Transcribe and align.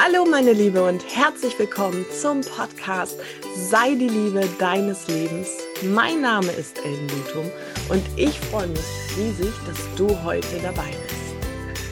Hallo 0.00 0.24
meine 0.24 0.52
Liebe 0.52 0.84
und 0.84 1.04
herzlich 1.12 1.58
willkommen 1.58 2.06
zum 2.12 2.42
Podcast 2.42 3.18
Sei 3.56 3.96
die 3.96 4.08
Liebe 4.08 4.48
deines 4.60 5.08
Lebens. 5.08 5.48
Mein 5.82 6.20
Name 6.20 6.52
ist 6.52 6.78
Ellen 6.84 7.08
Lutum 7.08 7.50
und 7.88 8.04
ich 8.16 8.38
freue 8.38 8.68
mich 8.68 8.84
riesig, 9.16 9.52
dass 9.66 9.96
du 9.96 10.22
heute 10.22 10.60
dabei 10.62 10.86
bist. 10.86 11.82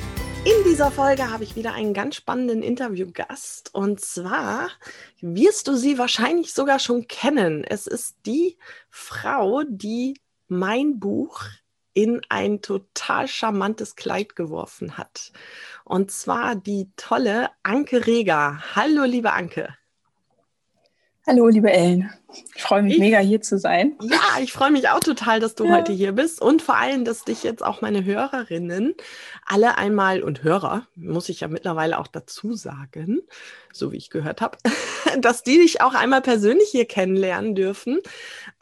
In 0.45 0.71
dieser 0.71 0.92
Folge 0.92 1.32
habe 1.32 1.42
ich 1.42 1.56
wieder 1.56 1.72
einen 1.72 1.95
ganz 1.95 2.14
spannenden 2.14 2.62
Interviewgast 2.62 3.74
und 3.74 4.00
zwar 4.00 4.70
wirst 5.20 5.66
du 5.66 5.74
sie 5.74 5.98
wahrscheinlich 5.98 6.54
sogar 6.54 6.78
schon 6.78 7.08
kennen. 7.08 7.64
Es 7.64 7.88
ist 7.88 8.18
die 8.24 8.56
Frau, 8.88 9.64
die 9.68 10.20
mein 10.46 11.00
Buch 11.00 11.40
in 11.97 12.21
ein 12.28 12.60
total 12.60 13.26
charmantes 13.26 13.97
Kleid 13.97 14.37
geworfen 14.37 14.99
hat. 14.99 15.33
Und 15.83 16.11
zwar 16.11 16.55
die 16.55 16.91
tolle 16.97 17.48
Anke 17.62 18.06
Reger. 18.06 18.62
Hallo, 18.77 19.05
liebe 19.05 19.33
Anke. 19.33 19.75
Hallo, 21.29 21.48
liebe 21.48 21.73
Ellen. 21.73 22.09
Ich 22.55 22.62
freue 22.62 22.85
mich 22.85 22.95
ich, 22.95 23.01
mega 23.01 23.19
hier 23.19 23.41
zu 23.41 23.59
sein. 23.59 23.98
Ja, 24.01 24.21
ich 24.41 24.53
freue 24.53 24.71
mich 24.71 24.89
auch 24.91 25.01
total, 25.01 25.41
dass 25.41 25.57
du 25.57 25.65
ja. 25.65 25.75
heute 25.75 25.93
hier 25.93 26.12
bist 26.12 26.41
und 26.41 26.62
vor 26.62 26.77
allem, 26.77 27.05
dass 27.05 27.25
dich 27.25 27.43
jetzt 27.43 27.65
auch 27.65 27.80
meine 27.80 28.05
Hörerinnen 28.05 28.95
alle 29.45 29.77
einmal 29.77 30.23
und 30.23 30.45
Hörer, 30.45 30.87
muss 30.95 31.29
ich 31.29 31.41
ja 31.41 31.48
mittlerweile 31.48 31.98
auch 31.98 32.07
dazu 32.07 32.53
sagen, 32.53 33.23
so 33.73 33.91
wie 33.91 33.97
ich 33.97 34.11
gehört 34.11 34.41
habe, 34.41 34.59
dass 35.20 35.43
die 35.43 35.59
dich 35.59 35.81
auch 35.81 35.95
einmal 35.95 36.23
persönlich 36.23 36.69
hier 36.70 36.87
kennenlernen 36.87 37.56
dürfen, 37.56 37.98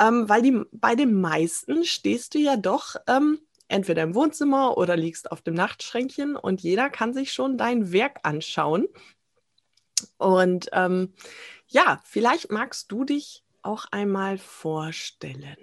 ähm, 0.01 0.27
weil 0.31 0.41
die, 0.41 0.63
bei 0.73 0.95
den 0.95 1.21
meisten 1.21 1.85
stehst 1.85 2.35
du 2.35 2.39
ja 2.39 2.57
doch 2.57 2.97
ähm, 3.07 3.41
entweder 3.69 4.03
im 4.05 4.15
Wohnzimmer 4.15 4.79
oder 4.79 4.97
liegst 4.97 5.31
auf 5.31 5.43
dem 5.43 5.53
Nachtschränkchen 5.53 6.35
und 6.35 6.63
jeder 6.63 6.89
kann 6.89 7.13
sich 7.13 7.31
schon 7.35 7.59
dein 7.59 7.93
Werk 7.93 8.21
anschauen. 8.23 8.87
Und 10.19 10.69
ähm, 10.73 11.13
ja, 11.69 12.01
vielleicht 12.05 12.51
magst 12.51 12.91
du 12.93 13.05
dich 13.05 13.45
auch 13.63 13.87
einmal 13.91 14.39
vorstellen. 14.39 15.57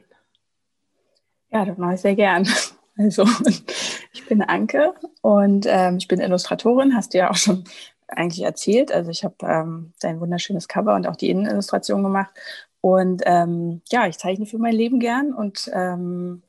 Ja, 1.51 1.65
das 1.65 1.77
mache 1.77 1.95
ich 1.95 2.01
sehr 2.01 2.15
gern. 2.15 2.47
Also, 2.97 3.23
ich 4.13 4.25
bin 4.27 4.41
Anke 4.41 4.93
und 5.21 5.65
ähm, 5.67 5.95
ich 5.97 6.09
bin 6.09 6.19
Illustratorin, 6.19 6.93
hast 6.93 7.13
du 7.13 7.19
ja 7.19 7.31
auch 7.31 7.35
schon 7.35 7.63
eigentlich 8.07 8.43
erzählt. 8.43 8.91
Also, 8.91 9.09
ich 9.09 9.23
habe 9.23 9.35
ähm, 9.43 9.93
dein 10.01 10.19
wunderschönes 10.19 10.67
Cover 10.67 10.93
und 10.93 11.07
auch 11.07 11.15
die 11.15 11.29
Innenillustration 11.29 12.03
gemacht. 12.03 12.31
Und 12.81 13.23
ähm, 13.25 13.81
ja, 13.89 14.07
ich 14.07 14.19
zeichne 14.19 14.45
für 14.45 14.57
mein 14.57 14.75
Leben 14.75 14.99
gern 14.99 15.33
und 15.33 15.71
ähm, 15.73 16.43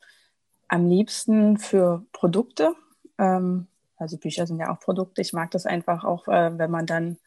am 0.67 0.89
liebsten 0.89 1.59
für 1.59 2.05
Produkte. 2.13 2.75
Ähm, 3.19 3.69
also, 3.97 4.19
Bücher 4.19 4.47
sind 4.47 4.59
ja 4.59 4.75
auch 4.75 4.81
Produkte. 4.81 5.21
Ich 5.21 5.33
mag 5.33 5.53
das 5.53 5.65
einfach 5.65 6.03
auch, 6.05 6.27
äh, 6.27 6.59
wenn 6.59 6.73
man 6.73 6.87
dann 6.87 7.19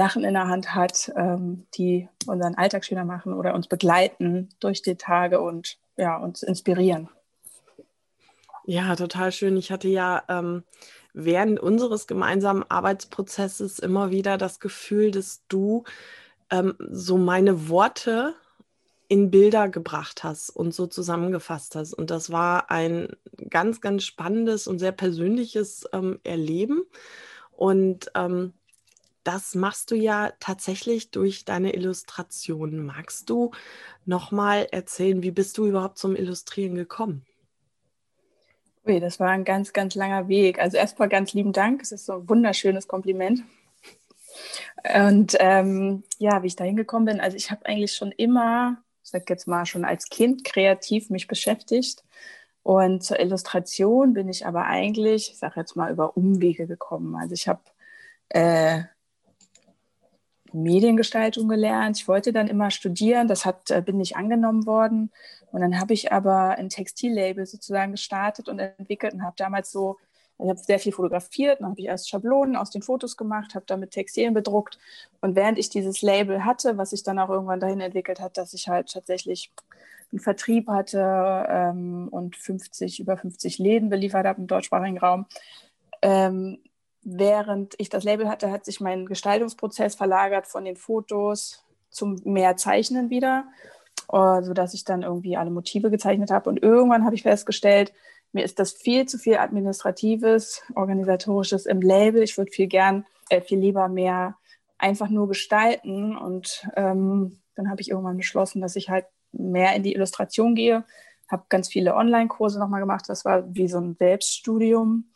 Sachen 0.00 0.24
in 0.24 0.32
der 0.32 0.48
Hand 0.48 0.74
hat, 0.74 1.12
ähm, 1.14 1.66
die 1.74 2.08
unseren 2.26 2.54
Alltag 2.54 2.86
schöner 2.86 3.04
machen 3.04 3.34
oder 3.34 3.54
uns 3.54 3.68
begleiten 3.68 4.48
durch 4.58 4.80
die 4.80 4.94
Tage 4.94 5.42
und 5.42 5.76
ja, 5.98 6.16
uns 6.16 6.42
inspirieren. 6.42 7.10
Ja, 8.64 8.96
total 8.96 9.30
schön. 9.30 9.58
Ich 9.58 9.70
hatte 9.70 9.88
ja 9.88 10.22
ähm, 10.28 10.64
während 11.12 11.60
unseres 11.60 12.06
gemeinsamen 12.06 12.64
Arbeitsprozesses 12.66 13.78
immer 13.78 14.10
wieder 14.10 14.38
das 14.38 14.58
Gefühl, 14.58 15.10
dass 15.10 15.42
du 15.48 15.84
ähm, 16.50 16.76
so 16.78 17.18
meine 17.18 17.68
Worte 17.68 18.32
in 19.06 19.30
Bilder 19.30 19.68
gebracht 19.68 20.24
hast 20.24 20.48
und 20.48 20.72
so 20.72 20.86
zusammengefasst 20.86 21.74
hast. 21.76 21.92
Und 21.92 22.08
das 22.10 22.32
war 22.32 22.70
ein 22.70 23.08
ganz, 23.50 23.82
ganz 23.82 24.04
spannendes 24.04 24.66
und 24.66 24.78
sehr 24.78 24.92
persönliches 24.92 25.84
ähm, 25.92 26.20
Erleben. 26.24 26.84
Und 27.50 28.10
ähm, 28.14 28.54
das 29.24 29.54
machst 29.54 29.90
du 29.90 29.94
ja 29.94 30.32
tatsächlich 30.40 31.10
durch 31.10 31.44
deine 31.44 31.74
Illustrationen. 31.74 32.84
Magst 32.84 33.28
du 33.28 33.50
nochmal 34.04 34.66
erzählen, 34.70 35.22
wie 35.22 35.30
bist 35.30 35.58
du 35.58 35.66
überhaupt 35.66 35.98
zum 35.98 36.16
Illustrieren 36.16 36.74
gekommen? 36.74 37.26
Ui, 38.86 38.98
das 38.98 39.20
war 39.20 39.28
ein 39.28 39.44
ganz, 39.44 39.72
ganz 39.72 39.94
langer 39.94 40.28
Weg. 40.28 40.58
Also 40.58 40.78
erstmal 40.78 41.08
ganz 41.08 41.34
lieben 41.34 41.52
Dank. 41.52 41.82
Es 41.82 41.92
ist 41.92 42.06
so 42.06 42.14
ein 42.14 42.28
wunderschönes 42.28 42.88
Kompliment. 42.88 43.42
Und 45.06 45.36
ähm, 45.38 46.02
ja, 46.18 46.42
wie 46.42 46.46
ich 46.46 46.56
da 46.56 46.64
hingekommen 46.64 47.04
bin, 47.06 47.20
also 47.20 47.36
ich 47.36 47.50
habe 47.50 47.66
eigentlich 47.66 47.94
schon 47.94 48.12
immer, 48.12 48.82
ich 49.02 49.10
sag 49.10 49.28
jetzt 49.28 49.46
mal 49.46 49.66
schon 49.66 49.84
als 49.84 50.08
Kind 50.08 50.44
kreativ 50.44 51.10
mich 51.10 51.26
beschäftigt. 51.26 52.04
Und 52.62 53.02
zur 53.02 53.20
Illustration 53.20 54.14
bin 54.14 54.28
ich 54.28 54.46
aber 54.46 54.64
eigentlich, 54.64 55.30
ich 55.30 55.38
sage 55.38 55.60
jetzt 55.60 55.76
mal, 55.76 55.92
über 55.92 56.16
Umwege 56.16 56.66
gekommen. 56.66 57.16
Also 57.16 57.34
ich 57.34 57.48
habe 57.48 57.60
äh, 58.30 58.82
Mediengestaltung 60.52 61.48
gelernt. 61.48 61.98
Ich 61.98 62.08
wollte 62.08 62.32
dann 62.32 62.48
immer 62.48 62.70
studieren, 62.70 63.28
das 63.28 63.44
hat, 63.44 63.70
äh, 63.70 63.82
bin 63.82 63.96
nicht 63.96 64.16
angenommen 64.16 64.66
worden. 64.66 65.10
Und 65.52 65.60
dann 65.60 65.80
habe 65.80 65.94
ich 65.94 66.12
aber 66.12 66.50
ein 66.58 66.68
Textillabel 66.68 67.46
sozusagen 67.46 67.92
gestartet 67.92 68.48
und 68.48 68.58
entwickelt 68.58 69.14
und 69.14 69.22
habe 69.22 69.34
damals 69.36 69.70
so, 69.70 69.96
ich 70.38 70.48
habe 70.48 70.58
sehr 70.58 70.78
viel 70.78 70.92
fotografiert, 70.92 71.60
dann 71.60 71.70
habe 71.70 71.80
ich 71.80 71.86
erst 71.86 72.08
Schablonen 72.08 72.56
aus 72.56 72.70
den 72.70 72.82
Fotos 72.82 73.16
gemacht, 73.16 73.54
habe 73.54 73.66
damit 73.66 73.90
Textilien 73.90 74.32
bedruckt. 74.32 74.78
Und 75.20 75.36
während 75.36 75.58
ich 75.58 75.68
dieses 75.68 76.00
Label 76.00 76.44
hatte, 76.44 76.78
was 76.78 76.90
sich 76.90 77.02
dann 77.02 77.18
auch 77.18 77.28
irgendwann 77.28 77.60
dahin 77.60 77.80
entwickelt 77.80 78.20
hat, 78.20 78.38
dass 78.38 78.54
ich 78.54 78.68
halt 78.68 78.90
tatsächlich 78.90 79.52
einen 80.12 80.20
Vertrieb 80.20 80.68
hatte 80.68 81.46
ähm, 81.48 82.08
und 82.10 82.36
50, 82.36 83.00
über 83.00 83.16
50 83.16 83.58
Läden 83.58 83.90
beliefert 83.90 84.26
habe 84.26 84.40
im 84.40 84.46
deutschsprachigen 84.46 84.98
Raum, 84.98 85.26
ähm, 86.02 86.58
während 87.02 87.74
ich 87.78 87.88
das 87.88 88.04
Label 88.04 88.28
hatte, 88.28 88.50
hat 88.50 88.64
sich 88.64 88.80
mein 88.80 89.06
Gestaltungsprozess 89.06 89.94
verlagert 89.94 90.46
von 90.46 90.64
den 90.64 90.76
Fotos 90.76 91.64
zum 91.88 92.20
mehr 92.24 92.56
Zeichnen 92.56 93.10
wieder, 93.10 93.44
äh, 94.12 94.42
sodass 94.42 94.74
ich 94.74 94.84
dann 94.84 95.02
irgendwie 95.02 95.36
alle 95.36 95.50
Motive 95.50 95.90
gezeichnet 95.90 96.30
habe. 96.30 96.48
Und 96.48 96.62
irgendwann 96.62 97.04
habe 97.04 97.14
ich 97.14 97.22
festgestellt, 97.22 97.92
mir 98.32 98.44
ist 98.44 98.58
das 98.58 98.72
viel 98.72 99.06
zu 99.06 99.18
viel 99.18 99.38
administratives, 99.38 100.62
organisatorisches 100.74 101.66
im 101.66 101.80
Label. 101.80 102.22
Ich 102.22 102.38
würde 102.38 102.52
viel 102.52 102.68
gern, 102.68 103.04
äh, 103.28 103.40
viel 103.40 103.58
lieber 103.58 103.88
mehr 103.88 104.36
einfach 104.78 105.08
nur 105.08 105.28
gestalten. 105.28 106.16
Und 106.16 106.68
ähm, 106.76 107.40
dann 107.56 107.70
habe 107.70 107.80
ich 107.80 107.90
irgendwann 107.90 108.16
beschlossen, 108.16 108.60
dass 108.60 108.76
ich 108.76 108.88
halt 108.88 109.06
mehr 109.32 109.74
in 109.74 109.82
die 109.82 109.94
Illustration 109.94 110.54
gehe. 110.54 110.84
Habe 111.28 111.44
ganz 111.48 111.68
viele 111.68 111.94
Online-Kurse 111.94 112.58
nochmal 112.58 112.80
gemacht. 112.80 113.04
Das 113.08 113.24
war 113.24 113.52
wie 113.54 113.68
so 113.68 113.78
ein 113.78 113.96
Selbststudium 113.98 115.09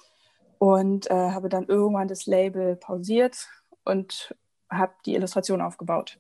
und 0.65 1.11
äh, 1.11 1.15
habe 1.15 1.51
dann 1.51 1.67
irgendwann 1.67 2.09
das 2.09 2.25
Label 2.25 2.75
pausiert 2.77 3.49
und 3.85 4.35
habe 4.71 4.95
die 5.05 5.15
Illustration 5.15 5.61
aufgebaut. 5.61 6.19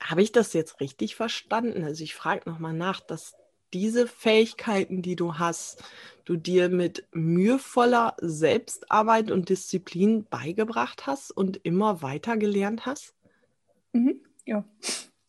Habe 0.00 0.22
ich 0.22 0.32
das 0.32 0.54
jetzt 0.54 0.80
richtig 0.80 1.16
verstanden? 1.16 1.84
Also 1.84 2.02
ich 2.02 2.14
frage 2.14 2.48
nochmal 2.48 2.72
nach, 2.72 3.00
dass 3.00 3.34
diese 3.74 4.06
Fähigkeiten, 4.06 5.02
die 5.02 5.16
du 5.16 5.34
hast, 5.34 5.84
du 6.24 6.36
dir 6.36 6.70
mit 6.70 7.06
mühevoller 7.12 8.16
Selbstarbeit 8.22 9.30
und 9.30 9.50
Disziplin 9.50 10.24
beigebracht 10.24 11.06
hast 11.06 11.30
und 11.30 11.58
immer 11.58 12.00
weiter 12.00 12.38
gelernt 12.38 12.86
hast? 12.86 13.12
Mhm, 13.92 14.22
ja. 14.46 14.64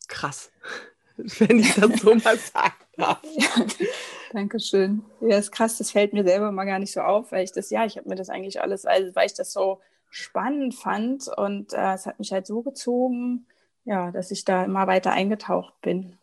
Krass, 0.08 0.50
wenn 1.16 1.58
ich 1.58 1.74
das 1.74 2.00
so 2.00 2.14
mal 2.14 2.38
sagen 2.38 2.74
darf. 2.96 3.20
Dankeschön. 4.32 5.02
Ja, 5.20 5.38
ist 5.38 5.52
krass, 5.52 5.78
das 5.78 5.90
fällt 5.90 6.12
mir 6.12 6.24
selber 6.24 6.52
mal 6.52 6.64
gar 6.64 6.78
nicht 6.78 6.92
so 6.92 7.00
auf, 7.00 7.32
weil 7.32 7.44
ich 7.44 7.52
das, 7.52 7.70
ja, 7.70 7.84
ich 7.84 7.96
habe 7.96 8.08
mir 8.08 8.14
das 8.14 8.28
eigentlich 8.28 8.60
alles, 8.60 8.84
also, 8.84 9.14
weil 9.14 9.26
ich 9.26 9.34
das 9.34 9.52
so 9.52 9.80
spannend 10.10 10.74
fand 10.74 11.28
und 11.28 11.72
äh, 11.72 11.94
es 11.94 12.06
hat 12.06 12.18
mich 12.18 12.32
halt 12.32 12.46
so 12.46 12.62
gezogen, 12.62 13.46
ja, 13.84 14.10
dass 14.10 14.30
ich 14.30 14.44
da 14.44 14.64
immer 14.64 14.86
weiter 14.86 15.12
eingetaucht 15.12 15.80
bin. 15.80 16.18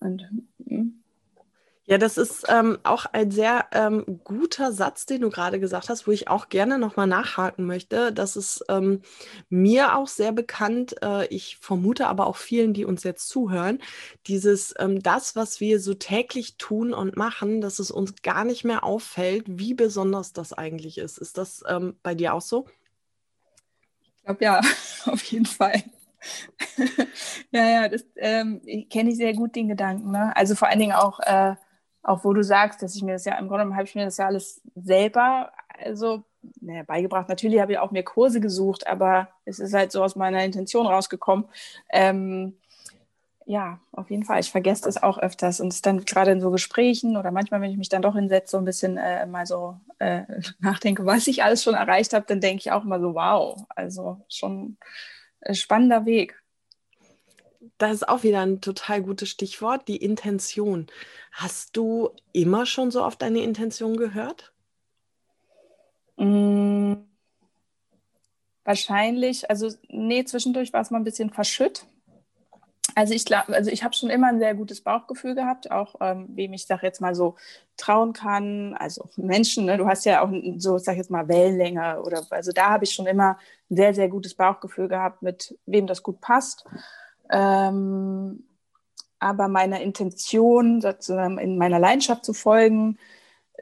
Und 0.00 0.28
mh. 0.58 0.92
Ja, 1.86 1.98
das 1.98 2.16
ist 2.16 2.46
ähm, 2.48 2.78
auch 2.82 3.04
ein 3.04 3.30
sehr 3.30 3.66
ähm, 3.72 4.20
guter 4.24 4.72
Satz, 4.72 5.04
den 5.04 5.20
du 5.20 5.28
gerade 5.28 5.60
gesagt 5.60 5.90
hast, 5.90 6.06
wo 6.06 6.12
ich 6.12 6.28
auch 6.28 6.48
gerne 6.48 6.78
nochmal 6.78 7.06
nachhaken 7.06 7.66
möchte. 7.66 8.10
Das 8.10 8.36
ist 8.36 8.64
ähm, 8.70 9.02
mir 9.50 9.94
auch 9.94 10.08
sehr 10.08 10.32
bekannt. 10.32 10.96
Äh, 11.02 11.26
ich 11.26 11.58
vermute 11.58 12.06
aber 12.06 12.26
auch 12.26 12.36
vielen, 12.36 12.72
die 12.72 12.86
uns 12.86 13.02
jetzt 13.02 13.28
zuhören, 13.28 13.82
dieses, 14.26 14.74
ähm, 14.78 15.02
das, 15.02 15.36
was 15.36 15.60
wir 15.60 15.78
so 15.78 15.92
täglich 15.92 16.56
tun 16.56 16.94
und 16.94 17.18
machen, 17.18 17.60
dass 17.60 17.78
es 17.78 17.90
uns 17.90 18.14
gar 18.22 18.44
nicht 18.44 18.64
mehr 18.64 18.82
auffällt, 18.82 19.44
wie 19.46 19.74
besonders 19.74 20.32
das 20.32 20.54
eigentlich 20.54 20.96
ist. 20.96 21.18
Ist 21.18 21.36
das 21.36 21.62
ähm, 21.68 21.96
bei 22.02 22.14
dir 22.14 22.32
auch 22.32 22.40
so? 22.40 22.66
Ich 24.16 24.24
glaube 24.24 24.42
ja, 24.42 24.60
auf 25.04 25.22
jeden 25.24 25.44
Fall. 25.46 25.82
ja, 27.50 27.68
ja, 27.68 27.88
das 27.90 28.06
ähm, 28.16 28.62
kenne 28.88 29.10
ich 29.10 29.16
sehr 29.16 29.34
gut, 29.34 29.54
den 29.54 29.68
Gedanken. 29.68 30.12
Ne? 30.12 30.34
Also 30.34 30.54
vor 30.54 30.68
allen 30.68 30.78
Dingen 30.78 30.92
auch 30.94 31.20
äh, 31.20 31.56
auch 32.04 32.24
wo 32.24 32.32
du 32.32 32.42
sagst, 32.42 32.82
dass 32.82 32.94
ich 32.94 33.02
mir 33.02 33.12
das 33.14 33.24
ja 33.24 33.34
im 33.34 33.48
Grunde 33.48 33.64
genommen 33.64 33.76
habe 33.76 33.88
ich 33.88 33.94
mir 33.94 34.04
das 34.04 34.18
ja 34.18 34.26
alles 34.26 34.60
selber 34.74 35.50
also 35.82 36.24
naja, 36.60 36.82
beigebracht. 36.82 37.28
Natürlich 37.28 37.60
habe 37.60 37.72
ich 37.72 37.78
auch 37.78 37.90
mir 37.90 38.02
Kurse 38.02 38.40
gesucht, 38.40 38.86
aber 38.86 39.28
es 39.44 39.58
ist 39.58 39.74
halt 39.74 39.92
so 39.92 40.02
aus 40.02 40.16
meiner 40.16 40.44
Intention 40.44 40.86
rausgekommen. 40.86 41.46
Ähm, 41.90 42.58
ja, 43.46 43.80
auf 43.92 44.10
jeden 44.10 44.24
Fall. 44.24 44.40
Ich 44.40 44.50
vergesse 44.50 44.84
das 44.84 45.02
auch 45.02 45.18
öfters 45.18 45.60
und 45.60 45.72
es 45.72 45.82
dann 45.82 46.04
gerade 46.04 46.30
in 46.30 46.40
so 46.40 46.50
Gesprächen 46.50 47.16
oder 47.16 47.30
manchmal, 47.30 47.60
wenn 47.60 47.70
ich 47.70 47.76
mich 47.76 47.90
dann 47.90 48.02
doch 48.02 48.14
hinsetze, 48.14 48.52
so 48.52 48.58
ein 48.58 48.64
bisschen 48.64 48.96
äh, 48.96 49.26
mal 49.26 49.46
so 49.46 49.78
äh, 49.98 50.22
nachdenke, 50.60 51.04
was 51.04 51.26
ich 51.26 51.42
alles 51.42 51.62
schon 51.62 51.74
erreicht 51.74 52.14
habe, 52.14 52.24
dann 52.26 52.40
denke 52.40 52.60
ich 52.60 52.72
auch 52.72 52.84
mal 52.84 53.00
so, 53.00 53.14
wow, 53.14 53.64
also 53.68 54.24
schon 54.28 54.78
ein 55.42 55.54
spannender 55.54 56.06
Weg. 56.06 56.42
Das 57.84 57.92
ist 57.92 58.08
auch 58.08 58.22
wieder 58.22 58.40
ein 58.40 58.60
total 58.60 59.02
gutes 59.02 59.28
Stichwort, 59.28 59.88
die 59.88 59.96
Intention. 59.96 60.86
Hast 61.32 61.76
du 61.76 62.10
immer 62.32 62.66
schon 62.66 62.90
so 62.90 63.02
auf 63.02 63.16
deine 63.16 63.40
Intention 63.40 63.96
gehört? 63.96 64.52
Mm, 66.16 66.94
wahrscheinlich, 68.64 69.50
also 69.50 69.68
nee, 69.88 70.24
zwischendurch 70.24 70.72
war 70.72 70.80
es 70.80 70.90
mal 70.90 70.98
ein 70.98 71.04
bisschen 71.04 71.30
verschütt 71.30 71.86
also 72.94 73.12
ich 73.14 73.24
glaube, 73.24 73.54
also 73.54 73.70
ich 73.70 73.82
habe 73.82 73.94
schon 73.94 74.10
immer 74.10 74.28
ein 74.28 74.38
sehr 74.38 74.54
gutes 74.54 74.80
Bauchgefühl 74.80 75.34
gehabt, 75.34 75.70
auch 75.70 75.96
ähm, 76.00 76.28
wem 76.34 76.52
ich 76.52 76.66
sag 76.66 76.82
jetzt 76.82 77.00
mal 77.00 77.14
so 77.14 77.36
trauen 77.76 78.12
kann. 78.12 78.74
Also 78.74 79.08
Menschen, 79.16 79.64
ne? 79.64 79.76
du 79.76 79.86
hast 79.86 80.04
ja 80.04 80.22
auch 80.22 80.30
so, 80.58 80.78
sag 80.78 80.96
jetzt 80.96 81.10
mal 81.10 81.26
Wellenlänge 81.28 82.00
oder 82.02 82.22
also 82.30 82.52
da 82.52 82.70
habe 82.70 82.84
ich 82.84 82.92
schon 82.92 83.06
immer 83.06 83.38
ein 83.70 83.76
sehr 83.76 83.94
sehr 83.94 84.08
gutes 84.08 84.34
Bauchgefühl 84.34 84.88
gehabt, 84.88 85.22
mit 85.22 85.58
wem 85.66 85.86
das 85.86 86.02
gut 86.02 86.20
passt. 86.20 86.64
Ähm, 87.30 88.44
aber 89.18 89.48
meiner 89.48 89.80
Intention, 89.80 90.80
sozusagen 90.80 91.38
in 91.38 91.56
meiner 91.56 91.78
Leidenschaft 91.78 92.24
zu 92.24 92.34
folgen, 92.34 92.98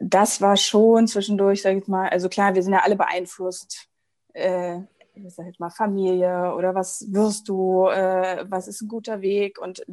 das 0.01 0.41
war 0.41 0.57
schon 0.57 1.07
zwischendurch, 1.07 1.63
sag 1.63 1.77
ich 1.77 1.89
mal, 1.89 2.09
also 2.09 2.29
klar, 2.29 2.55
wir 2.55 2.63
sind 2.63 2.73
ja 2.73 2.81
alle 2.81 2.97
beeinflusst. 2.97 3.89
Äh, 4.33 4.81
ich 5.15 5.35
sag 5.35 5.47
jetzt 5.47 5.61
mal, 5.61 5.71
Familie 5.71 6.55
oder 6.55 6.75
was 6.75 7.13
wirst 7.13 7.49
du, 7.49 7.87
äh, 7.89 8.45
was 8.49 8.67
ist 8.67 8.81
ein 8.81 8.89
guter 8.89 9.21
Weg 9.21 9.61
und 9.61 9.85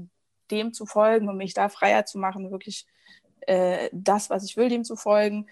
dem 0.49 0.73
zu 0.73 0.85
folgen 0.85 1.29
und 1.29 1.37
mich 1.37 1.53
da 1.53 1.69
freier 1.69 2.05
zu 2.05 2.17
machen, 2.17 2.51
wirklich 2.51 2.87
äh, 3.41 3.89
das, 3.91 4.29
was 4.29 4.43
ich 4.43 4.57
will, 4.57 4.69
dem 4.69 4.83
zu 4.83 4.95
folgen, 4.95 5.47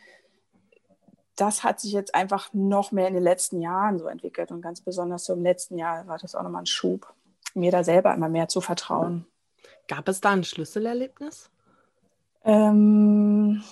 das 1.35 1.63
hat 1.63 1.79
sich 1.79 1.91
jetzt 1.91 2.15
einfach 2.15 2.51
noch 2.53 2.91
mehr 2.91 3.07
in 3.07 3.13
den 3.13 3.23
letzten 3.23 3.61
Jahren 3.61 3.99
so 3.99 4.07
entwickelt 4.07 4.51
und 4.51 4.61
ganz 4.61 4.81
besonders 4.81 5.25
so 5.25 5.33
im 5.33 5.43
letzten 5.43 5.77
Jahr 5.77 6.07
war 6.07 6.17
das 6.17 6.33
auch 6.33 6.43
nochmal 6.43 6.63
ein 6.63 6.67
Schub, 6.67 7.13
mir 7.57 7.71
da 7.71 7.83
selber 7.83 8.13
immer 8.13 8.29
mehr 8.29 8.47
zu 8.47 8.61
vertrauen. 8.61 9.25
Gab 9.87 10.07
es 10.07 10.21
da 10.21 10.31
ein 10.31 10.43
Schlüsselerlebnis? 10.43 11.49
Ähm, 12.43 13.63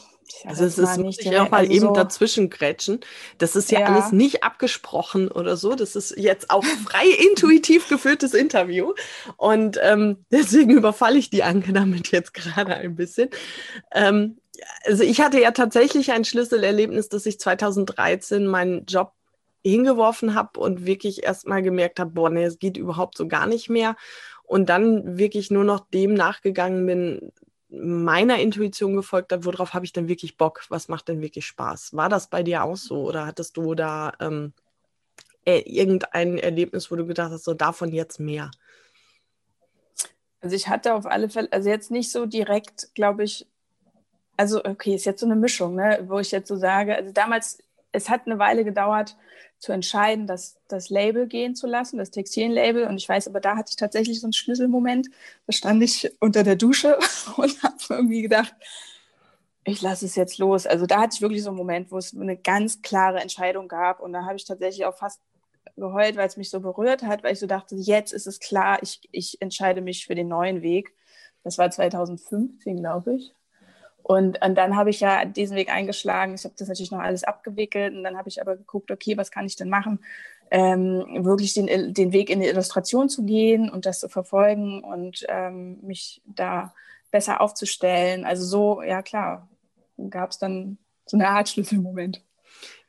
also 0.43 0.65
es 0.65 0.77
ist, 0.77 0.97
muss 0.97 1.19
ich 1.19 1.37
auch 1.37 1.49
mal 1.49 1.59
also 1.59 1.71
eben 1.71 1.87
so 1.87 1.93
dazwischen 1.93 2.49
grätschen. 2.49 2.99
Das 3.37 3.55
ist 3.55 3.71
ja, 3.71 3.81
ja, 3.81 3.85
alles 3.87 4.11
nicht 4.11 4.43
abgesprochen 4.43 5.29
oder 5.29 5.55
so. 5.55 5.75
Das 5.75 5.95
ist 5.95 6.17
jetzt 6.17 6.49
auch 6.49 6.63
frei 6.63 7.07
intuitiv 7.29 7.87
geführtes 7.87 8.33
Interview. 8.33 8.93
Und 9.37 9.79
ähm, 9.81 10.25
deswegen 10.31 10.71
überfalle 10.71 11.17
ich 11.17 11.29
die 11.29 11.43
Anke 11.43 11.73
damit 11.73 12.11
jetzt 12.11 12.33
gerade 12.33 12.75
ein 12.75 12.95
bisschen. 12.95 13.29
Ähm, 13.93 14.37
also 14.85 15.03
ich 15.03 15.21
hatte 15.21 15.39
ja 15.39 15.51
tatsächlich 15.51 16.11
ein 16.11 16.25
Schlüsselerlebnis, 16.25 17.09
dass 17.09 17.25
ich 17.25 17.39
2013 17.39 18.47
meinen 18.47 18.85
Job 18.85 19.13
hingeworfen 19.69 20.35
habe 20.35 20.59
und 20.59 20.85
wirklich 20.85 21.23
erst 21.23 21.47
mal 21.47 21.63
gemerkt 21.63 21.99
habe, 21.99 22.11
boah, 22.11 22.29
nee, 22.29 22.43
es 22.43 22.59
geht 22.59 22.77
überhaupt 22.77 23.17
so 23.17 23.27
gar 23.27 23.47
nicht 23.47 23.69
mehr. 23.69 23.95
Und 24.43 24.69
dann 24.69 25.17
wirklich 25.17 25.49
nur 25.49 25.63
noch 25.63 25.79
dem 25.89 26.13
nachgegangen 26.13 26.85
bin, 26.85 27.31
meiner 27.69 28.39
Intuition 28.39 28.95
gefolgt 28.95 29.31
habe, 29.33 29.43
worauf 29.43 29.73
habe 29.73 29.85
ich 29.85 29.91
denn 29.91 30.07
wirklich 30.07 30.37
Bock? 30.37 30.63
Was 30.69 30.87
macht 30.87 31.07
denn 31.07 31.21
wirklich 31.21 31.47
Spaß? 31.47 31.93
War 31.93 32.09
das 32.09 32.29
bei 32.29 32.43
dir 32.43 32.63
auch 32.63 32.77
so 32.77 33.07
oder 33.07 33.25
hattest 33.25 33.57
du 33.57 33.73
da 33.73 34.13
ähm, 34.19 34.53
äh, 35.45 35.61
irgendein 35.61 36.37
Erlebnis, 36.37 36.91
wo 36.91 36.95
du 36.95 37.05
gedacht 37.07 37.31
hast, 37.31 37.43
so 37.43 37.55
davon 37.55 37.91
jetzt 37.91 38.19
mehr? 38.19 38.51
Also 40.41 40.55
ich 40.55 40.67
hatte 40.67 40.93
auf 40.93 41.07
alle 41.07 41.27
Fälle, 41.27 41.51
also 41.51 41.69
jetzt 41.69 41.89
nicht 41.89 42.11
so 42.11 42.27
direkt, 42.27 42.93
glaube 42.93 43.23
ich, 43.23 43.47
also 44.37 44.63
okay, 44.63 44.93
ist 44.93 45.05
jetzt 45.05 45.21
so 45.21 45.25
eine 45.25 45.35
Mischung, 45.35 45.75
ne, 45.75 46.03
wo 46.07 46.19
ich 46.19 46.29
jetzt 46.29 46.49
so 46.49 46.55
sage, 46.55 46.95
also 46.95 47.11
damals, 47.11 47.57
es 47.95 48.09
hat 48.09 48.25
eine 48.25 48.39
Weile 48.39 48.63
gedauert, 48.63 49.15
zu 49.59 49.71
entscheiden, 49.71 50.27
das, 50.27 50.57
das 50.67 50.89
Label 50.89 51.27
gehen 51.27 51.55
zu 51.55 51.65
lassen, 51.65 51.97
das 51.97 52.11
Textilienlabel. 52.11 52.85
Und 52.87 52.97
ich 52.97 53.07
weiß, 53.07 53.27
aber 53.27 53.39
da 53.39 53.55
hatte 53.55 53.69
ich 53.69 53.75
tatsächlich 53.75 54.19
so 54.19 54.27
einen 54.27 54.33
Schlüsselmoment. 54.33 55.07
Da 55.47 55.53
stand 55.53 55.81
ich 55.81 56.11
unter 56.19 56.43
der 56.43 56.55
Dusche 56.55 56.97
und 57.37 57.63
habe 57.63 57.77
irgendwie 57.89 58.21
gedacht, 58.21 58.53
ich 59.63 59.81
lasse 59.81 60.05
es 60.05 60.15
jetzt 60.15 60.37
los. 60.37 60.67
Also 60.67 60.85
da 60.85 61.01
hatte 61.01 61.15
ich 61.15 61.21
wirklich 61.21 61.41
so 61.41 61.49
einen 61.49 61.57
Moment, 61.57 61.91
wo 61.91 61.97
es 61.97 62.15
eine 62.15 62.37
ganz 62.37 62.81
klare 62.81 63.19
Entscheidung 63.19 63.67
gab. 63.67 63.99
Und 64.01 64.13
da 64.13 64.25
habe 64.25 64.35
ich 64.35 64.45
tatsächlich 64.45 64.85
auch 64.85 64.95
fast 64.95 65.19
geheult, 65.75 66.15
weil 66.15 66.27
es 66.27 66.37
mich 66.37 66.49
so 66.49 66.59
berührt 66.59 67.03
hat, 67.03 67.23
weil 67.23 67.33
ich 67.33 67.39
so 67.39 67.47
dachte, 67.47 67.75
jetzt 67.75 68.13
ist 68.13 68.27
es 68.27 68.39
klar, 68.39 68.79
ich, 68.83 69.01
ich 69.11 69.41
entscheide 69.41 69.81
mich 69.81 70.05
für 70.05 70.15
den 70.15 70.27
neuen 70.27 70.61
Weg. 70.61 70.93
Das 71.43 71.57
war 71.57 71.71
2015, 71.71 72.77
glaube 72.77 73.15
ich. 73.15 73.33
Und, 74.07 74.39
und 74.45 74.53
dann 74.53 74.75
habe 74.75 74.91
ich 74.91 74.99
ja 74.99 75.25
diesen 75.25 75.57
Weg 75.57 75.73
eingeschlagen. 75.73 76.35
Ich 76.35 76.43
habe 76.43 76.53
das 76.55 76.67
natürlich 76.67 76.91
noch 76.91 76.99
alles 76.99 77.23
abgewickelt 77.23 77.95
und 77.95 78.03
dann 78.03 78.19
habe 78.19 78.29
ich 78.29 78.39
aber 78.39 78.55
geguckt, 78.55 78.91
okay, 78.91 79.17
was 79.17 79.31
kann 79.31 79.47
ich 79.47 79.55
denn 79.55 79.67
machen? 79.67 79.97
Ähm, 80.51 81.25
wirklich 81.25 81.55
den, 81.55 81.91
den 81.91 82.13
Weg 82.13 82.29
in 82.29 82.39
die 82.39 82.45
Illustration 82.45 83.09
zu 83.09 83.25
gehen 83.25 83.67
und 83.67 83.87
das 83.87 83.99
zu 83.99 84.07
verfolgen 84.07 84.83
und 84.83 85.25
ähm, 85.27 85.79
mich 85.81 86.21
da 86.27 86.71
besser 87.09 87.41
aufzustellen. 87.41 88.25
Also 88.25 88.45
so, 88.45 88.83
ja 88.83 89.01
klar, 89.01 89.49
gab 90.11 90.29
es 90.29 90.37
dann 90.37 90.77
so 91.07 91.17
eine 91.17 91.27
Art 91.29 91.49
Schlüsselmoment. 91.49 92.21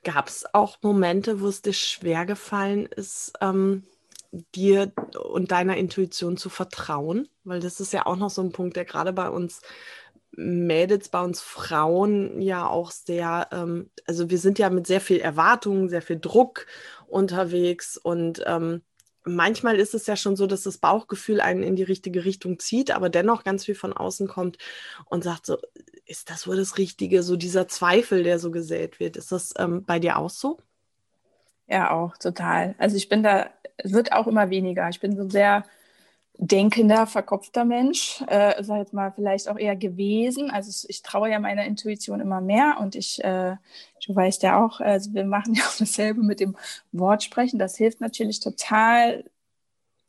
Gab 0.04 0.28
es 0.28 0.44
auch 0.52 0.76
Momente, 0.82 1.40
wo 1.40 1.48
es 1.48 1.62
dir 1.62 1.72
schwer 1.72 2.26
gefallen 2.26 2.84
ist, 2.84 3.32
ähm, 3.40 3.84
dir 4.54 4.92
und 5.30 5.50
deiner 5.50 5.78
Intuition 5.78 6.36
zu 6.36 6.50
vertrauen? 6.50 7.26
Weil 7.44 7.60
das 7.60 7.80
ist 7.80 7.94
ja 7.94 8.04
auch 8.04 8.16
noch 8.16 8.28
so 8.28 8.42
ein 8.42 8.52
Punkt, 8.52 8.76
der 8.76 8.84
gerade 8.84 9.14
bei 9.14 9.30
uns 9.30 9.62
Mädels 10.36 11.08
bei 11.08 11.22
uns 11.22 11.40
Frauen 11.40 12.40
ja 12.40 12.66
auch 12.68 12.90
sehr, 12.90 13.48
ähm, 13.52 13.90
also 14.06 14.30
wir 14.30 14.38
sind 14.38 14.58
ja 14.58 14.70
mit 14.70 14.86
sehr 14.86 15.00
viel 15.00 15.18
Erwartungen, 15.18 15.88
sehr 15.88 16.02
viel 16.02 16.18
Druck 16.20 16.66
unterwegs 17.08 17.96
und 17.96 18.42
ähm, 18.46 18.82
manchmal 19.24 19.76
ist 19.76 19.94
es 19.94 20.06
ja 20.06 20.16
schon 20.16 20.36
so, 20.36 20.46
dass 20.46 20.62
das 20.62 20.78
Bauchgefühl 20.78 21.40
einen 21.40 21.62
in 21.62 21.76
die 21.76 21.82
richtige 21.82 22.24
Richtung 22.24 22.58
zieht, 22.58 22.90
aber 22.90 23.08
dennoch 23.08 23.44
ganz 23.44 23.64
viel 23.64 23.74
von 23.74 23.92
außen 23.92 24.28
kommt 24.28 24.58
und 25.06 25.24
sagt 25.24 25.46
so, 25.46 25.58
ist 26.06 26.30
das 26.30 26.46
wohl 26.46 26.56
das 26.56 26.78
Richtige? 26.78 27.22
So 27.22 27.36
dieser 27.36 27.66
Zweifel, 27.66 28.22
der 28.22 28.38
so 28.38 28.50
gesät 28.50 29.00
wird. 29.00 29.16
Ist 29.16 29.32
das 29.32 29.52
ähm, 29.58 29.84
bei 29.84 29.98
dir 29.98 30.18
auch 30.18 30.30
so? 30.30 30.58
Ja, 31.66 31.90
auch 31.90 32.16
total. 32.16 32.76
Also 32.78 32.96
ich 32.96 33.08
bin 33.08 33.24
da, 33.24 33.50
es 33.76 33.92
wird 33.92 34.12
auch 34.12 34.28
immer 34.28 34.50
weniger. 34.50 34.88
Ich 34.88 35.00
bin 35.00 35.16
so 35.16 35.28
sehr 35.28 35.64
denkender, 36.38 37.06
verkopfter 37.06 37.64
Mensch, 37.64 38.22
äh, 38.26 38.62
sag 38.62 38.78
jetzt 38.78 38.92
mal 38.92 39.12
vielleicht 39.12 39.48
auch 39.48 39.58
eher 39.58 39.76
gewesen. 39.76 40.50
Also 40.50 40.86
ich 40.88 41.02
traue 41.02 41.30
ja 41.30 41.38
meiner 41.38 41.64
Intuition 41.64 42.20
immer 42.20 42.40
mehr 42.40 42.76
und 42.80 42.94
ich, 42.94 43.22
äh, 43.24 43.56
du 44.06 44.14
weißt 44.14 44.42
ja 44.42 44.62
auch, 44.62 44.80
also 44.80 45.14
wir 45.14 45.24
machen 45.24 45.54
ja 45.54 45.64
auch 45.64 45.76
dasselbe 45.78 46.22
mit 46.22 46.40
dem 46.40 46.56
Wortsprechen. 46.92 47.58
Das 47.58 47.76
hilft 47.76 48.00
natürlich 48.00 48.40
total, 48.40 49.24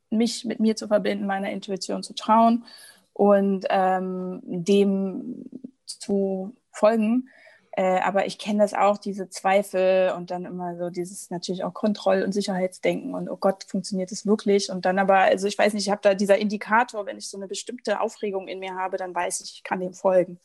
mich 0.10 0.46
mit 0.46 0.60
mir 0.60 0.75
zu 0.75 0.88
verbinden, 0.88 1.25
meiner 1.25 1.51
Intuition 1.51 2.03
zu 2.03 2.13
trauen 2.13 2.65
und 3.13 3.65
ähm, 3.69 4.41
dem 4.43 5.46
zu 5.86 6.55
folgen. 6.72 7.29
Äh, 7.77 8.00
aber 8.00 8.25
ich 8.25 8.39
kenne 8.39 8.57
das 8.63 8.74
auch, 8.74 8.98
diese 8.98 9.29
Zweifel 9.29 10.12
und 10.17 10.31
dann 10.31 10.46
immer 10.46 10.75
so 10.77 10.89
dieses 10.89 11.29
natürlich 11.29 11.63
auch 11.63 11.75
Kontroll- 11.75 12.24
und 12.24 12.31
Sicherheitsdenken 12.31 13.13
und 13.13 13.29
oh 13.29 13.38
Gott, 13.38 13.65
funktioniert 13.65 14.12
es 14.12 14.25
wirklich? 14.25 14.72
Und 14.72 14.86
dann 14.86 14.98
aber, 14.98 15.17
also 15.17 15.46
ich 15.46 15.60
weiß 15.60 15.74
nicht, 15.74 15.86
ich 15.86 15.91
habe 15.91 16.01
da 16.01 16.15
dieser 16.15 16.39
Indikator, 16.39 17.05
wenn 17.05 17.19
ich 17.19 17.29
so 17.29 17.38
eine 17.38 17.48
bestimmte 17.48 18.01
Aufregung 18.01 18.48
in 18.48 18.57
mir 18.57 18.74
habe, 18.74 18.98
dann 18.98 19.13
weiß 19.13 19.41
ich, 19.41 19.53
ich 19.57 19.63
kann 19.63 19.79
dem 19.79 19.93
folgen. 19.93 20.39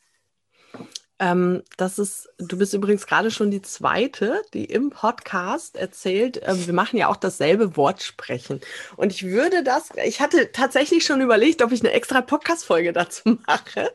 Ähm, 1.23 1.63
das 1.77 1.99
ist, 1.99 2.29
du 2.37 2.57
bist 2.57 2.73
übrigens 2.73 3.07
gerade 3.07 3.31
schon 3.31 3.49
die 3.49 3.61
zweite, 3.61 4.41
die 4.53 4.65
im 4.65 4.89
Podcast 4.89 5.77
erzählt, 5.77 6.43
äh, 6.43 6.67
wir 6.67 6.73
machen 6.73 6.97
ja 6.97 7.07
auch 7.07 7.15
dasselbe 7.15 7.77
Wort 7.77 8.03
sprechen. 8.03 8.59
Und 8.97 9.13
ich 9.13 9.23
würde 9.23 9.63
das, 9.63 9.91
ich 10.03 10.19
hatte 10.19 10.51
tatsächlich 10.51 11.05
schon 11.05 11.21
überlegt, 11.21 11.61
ob 11.61 11.71
ich 11.71 11.79
eine 11.79 11.93
extra 11.93 12.19
Podcast-Folge 12.19 12.91
dazu 12.91 13.37
mache. 13.47 13.89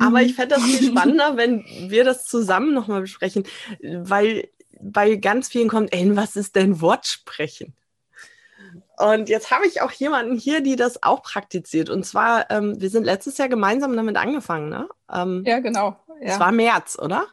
Aber 0.00 0.18
mhm. 0.18 0.26
ich 0.26 0.34
fände 0.34 0.56
das 0.56 0.64
viel 0.64 0.90
spannender, 0.90 1.36
wenn 1.36 1.64
wir 1.86 2.02
das 2.02 2.26
zusammen 2.26 2.74
nochmal 2.74 3.02
besprechen, 3.02 3.44
weil 3.80 4.48
bei 4.80 5.14
ganz 5.14 5.46
vielen 5.46 5.68
kommt, 5.68 5.94
ey, 5.94 6.16
was 6.16 6.34
ist 6.34 6.56
denn 6.56 6.80
Wortsprechen? 6.80 7.76
Und 8.98 9.28
jetzt 9.28 9.50
habe 9.50 9.66
ich 9.66 9.80
auch 9.80 9.90
jemanden 9.90 10.36
hier, 10.36 10.60
die 10.60 10.76
das 10.76 11.02
auch 11.02 11.22
praktiziert. 11.22 11.90
Und 11.90 12.04
zwar, 12.04 12.50
ähm, 12.50 12.80
wir 12.80 12.90
sind 12.90 13.04
letztes 13.04 13.38
Jahr 13.38 13.48
gemeinsam 13.48 13.96
damit 13.96 14.16
angefangen, 14.16 14.68
ne? 14.68 14.88
Ähm, 15.12 15.42
ja, 15.46 15.60
genau. 15.60 15.96
Es 16.22 16.40
war 16.40 16.52
März, 16.52 16.98
oder? 17.00 17.26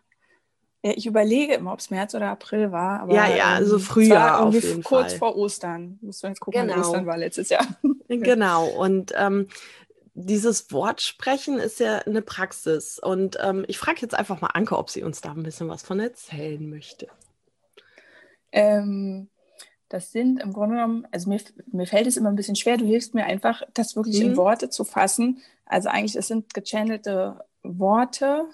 Ja, 0.81 0.93
ich 0.95 1.05
überlege 1.05 1.55
immer, 1.55 1.73
ob 1.73 1.79
es 1.79 1.89
März 1.89 2.15
oder 2.15 2.29
April 2.29 2.71
war. 2.71 3.01
Aber, 3.01 3.13
ja, 3.13 3.27
ja, 3.27 3.45
also 3.55 3.75
ähm, 3.75 3.81
Frühjahr 3.81 4.41
auf 4.41 4.53
jeden 4.53 4.81
kurz 4.83 5.11
Fall. 5.11 5.19
vor 5.19 5.35
Ostern. 5.35 5.99
Muss 6.01 6.23
man 6.23 6.31
jetzt 6.31 6.39
gucken, 6.39 6.67
genau. 6.67 6.79
Ostern 6.79 7.05
war 7.05 7.17
letztes 7.17 7.49
Jahr. 7.49 7.65
genau. 8.07 8.67
Und 8.67 9.11
ähm, 9.17 9.47
dieses 10.13 10.71
Wortsprechen 10.71 11.59
ist 11.59 11.81
ja 11.81 11.99
eine 11.99 12.21
Praxis. 12.21 12.97
Und 12.97 13.37
ähm, 13.41 13.65
ich 13.67 13.77
frage 13.77 13.99
jetzt 14.01 14.15
einfach 14.15 14.39
mal 14.39 14.51
Anke, 14.53 14.77
ob 14.77 14.89
sie 14.89 15.03
uns 15.03 15.19
da 15.19 15.31
ein 15.31 15.43
bisschen 15.43 15.67
was 15.67 15.83
von 15.83 15.99
erzählen 15.99 16.69
möchte. 16.69 17.07
Ähm, 18.53 19.27
das 19.89 20.11
sind 20.11 20.39
im 20.39 20.53
Grunde 20.53 20.75
genommen, 20.75 21.07
also 21.11 21.29
mir, 21.29 21.41
mir 21.71 21.87
fällt 21.87 22.07
es 22.07 22.15
immer 22.15 22.29
ein 22.29 22.35
bisschen 22.35 22.55
schwer, 22.55 22.77
du 22.77 22.85
hilfst 22.85 23.15
mir 23.15 23.25
einfach, 23.25 23.63
das 23.73 23.95
wirklich 23.97 24.19
mhm. 24.21 24.27
in 24.27 24.37
Worte 24.37 24.69
zu 24.69 24.85
fassen. 24.85 25.41
Also 25.65 25.89
eigentlich, 25.89 26.15
es 26.15 26.27
sind 26.27 26.53
gechannelte 26.53 27.43
Worte 27.63 28.45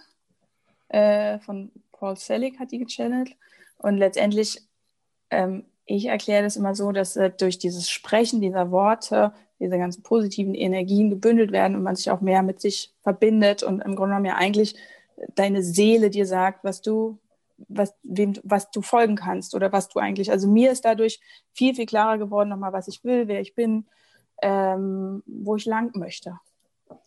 äh, 0.96 1.40
von 1.40 1.72
Paul 1.92 2.16
Selig 2.16 2.58
hat 2.60 2.72
die 2.72 2.80
gechannelt. 2.80 3.36
Und 3.78 3.98
letztendlich, 3.98 4.62
ähm, 5.30 5.66
ich 5.86 6.06
erkläre 6.06 6.44
das 6.44 6.56
immer 6.56 6.74
so, 6.74 6.92
dass 6.92 7.18
äh, 7.18 7.32
durch 7.32 7.60
dieses 7.60 7.90
Sprechen 7.90 8.42
dieser 8.42 8.72
Worte 8.72 9.34
diese 9.60 9.78
ganzen 9.78 10.04
positiven 10.04 10.56
Energien 10.56 11.10
gebündelt 11.10 11.52
werden 11.52 11.76
und 11.76 11.84
man 11.84 11.96
sich 11.96 12.12
auch 12.12 12.22
mehr 12.22 12.44
mit 12.44 12.62
sich 12.62 12.94
verbindet 13.02 13.64
und 13.64 13.82
im 13.82 13.96
Grunde 13.96 14.16
genommen 14.16 14.26
ja 14.26 14.36
eigentlich 14.36 14.76
deine 15.36 15.64
Seele 15.64 16.10
dir 16.10 16.26
sagt, 16.26 16.64
was 16.64 16.82
du 16.82 17.20
was, 17.70 17.94
wem, 18.04 18.34
was 18.44 18.70
du 18.72 18.82
folgen 18.82 19.16
kannst 19.16 19.56
oder 19.56 19.72
was 19.72 19.88
du 19.88 20.00
eigentlich, 20.00 20.30
also 20.30 20.46
mir 20.46 20.72
ist 20.72 20.84
dadurch 20.84 21.22
viel, 21.54 21.74
viel 21.74 21.86
klarer 21.86 22.18
geworden, 22.18 22.50
nochmal, 22.50 22.74
was 22.74 22.90
ich 22.90 23.04
will, 23.06 23.30
wer 23.30 23.40
ich 23.40 23.56
bin, 23.56 23.86
ähm, 24.42 25.24
wo 25.26 25.56
ich 25.56 25.66
lang 25.66 25.92
möchte. 25.96 26.38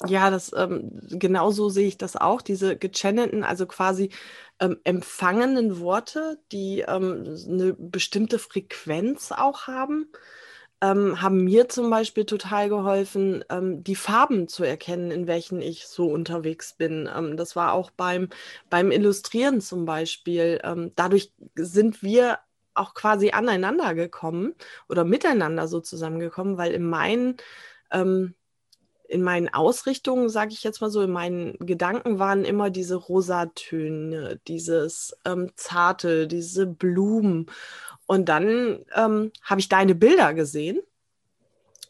Ja, 0.07 0.31
das 0.31 0.53
ähm, 0.57 1.01
genauso 1.11 1.69
sehe 1.69 1.89
ich 1.89 1.99
das 1.99 2.17
auch. 2.17 2.41
Diese 2.41 2.77
gechannelten, 2.77 3.43
also 3.43 3.67
quasi 3.67 4.11
ähm, 4.61 4.79
empfangenen 4.85 5.81
Worte, 5.81 6.39
die 6.53 6.81
ähm, 6.87 7.25
eine 7.49 7.75
bestimmte 7.75 8.39
Frequenz 8.39 9.33
auch 9.33 9.67
haben 9.67 10.07
ähm, 10.83 11.21
haben 11.23 11.45
mir 11.45 11.69
zum 11.69 11.91
Beispiel 11.91 12.25
total 12.27 12.69
geholfen, 12.69 13.45
ähm, 13.51 13.85
die 13.85 13.97
Farben 13.97 14.49
zu 14.49 14.65
erkennen, 14.65 15.11
in 15.11 15.27
welchen 15.27 15.61
ich 15.63 15.87
so 15.89 16.07
unterwegs 16.09 16.75
bin. 16.75 17.09
Ähm, 17.15 17.37
das 17.37 17.57
war 17.57 17.73
auch 17.73 17.91
beim, 17.91 18.29
beim 18.71 18.91
Illustrieren 18.93 19.61
zum 19.61 19.85
Beispiel. 19.87 20.61
Dadurch 20.97 21.33
sind 21.57 22.03
wir 22.03 22.39
auch 22.75 22.95
quasi 22.95 23.31
aneinander 23.33 23.95
gekommen 23.95 24.55
oder 24.89 25.05
miteinander 25.05 25.69
so 25.69 25.81
zusammengekommen, 25.81 26.59
weil 26.59 26.73
in 26.73 26.85
meinen 26.89 27.37
ähm, 27.93 28.35
in 29.09 29.23
meinen 29.23 29.49
Ausrichtungen, 29.49 30.29
sage 30.29 30.53
ich 30.53 30.62
jetzt 30.62 30.83
mal 30.83 30.91
so, 30.91 31.00
in 31.00 31.11
meinen 31.11 31.57
Gedanken 31.61 32.19
waren 32.19 32.45
immer 32.45 32.69
diese 32.69 32.95
Rosatöne, 32.95 34.38
dieses 34.47 35.17
ähm, 35.25 35.50
Zarte, 35.57 36.27
diese 36.27 36.67
Blumen. 36.67 37.47
Und 38.07 38.29
dann 38.29 38.85
ähm, 38.95 39.33
habe 39.43 39.61
ich 39.61 39.69
deine 39.69 39.95
Bilder 39.95 40.35
gesehen 40.35 40.81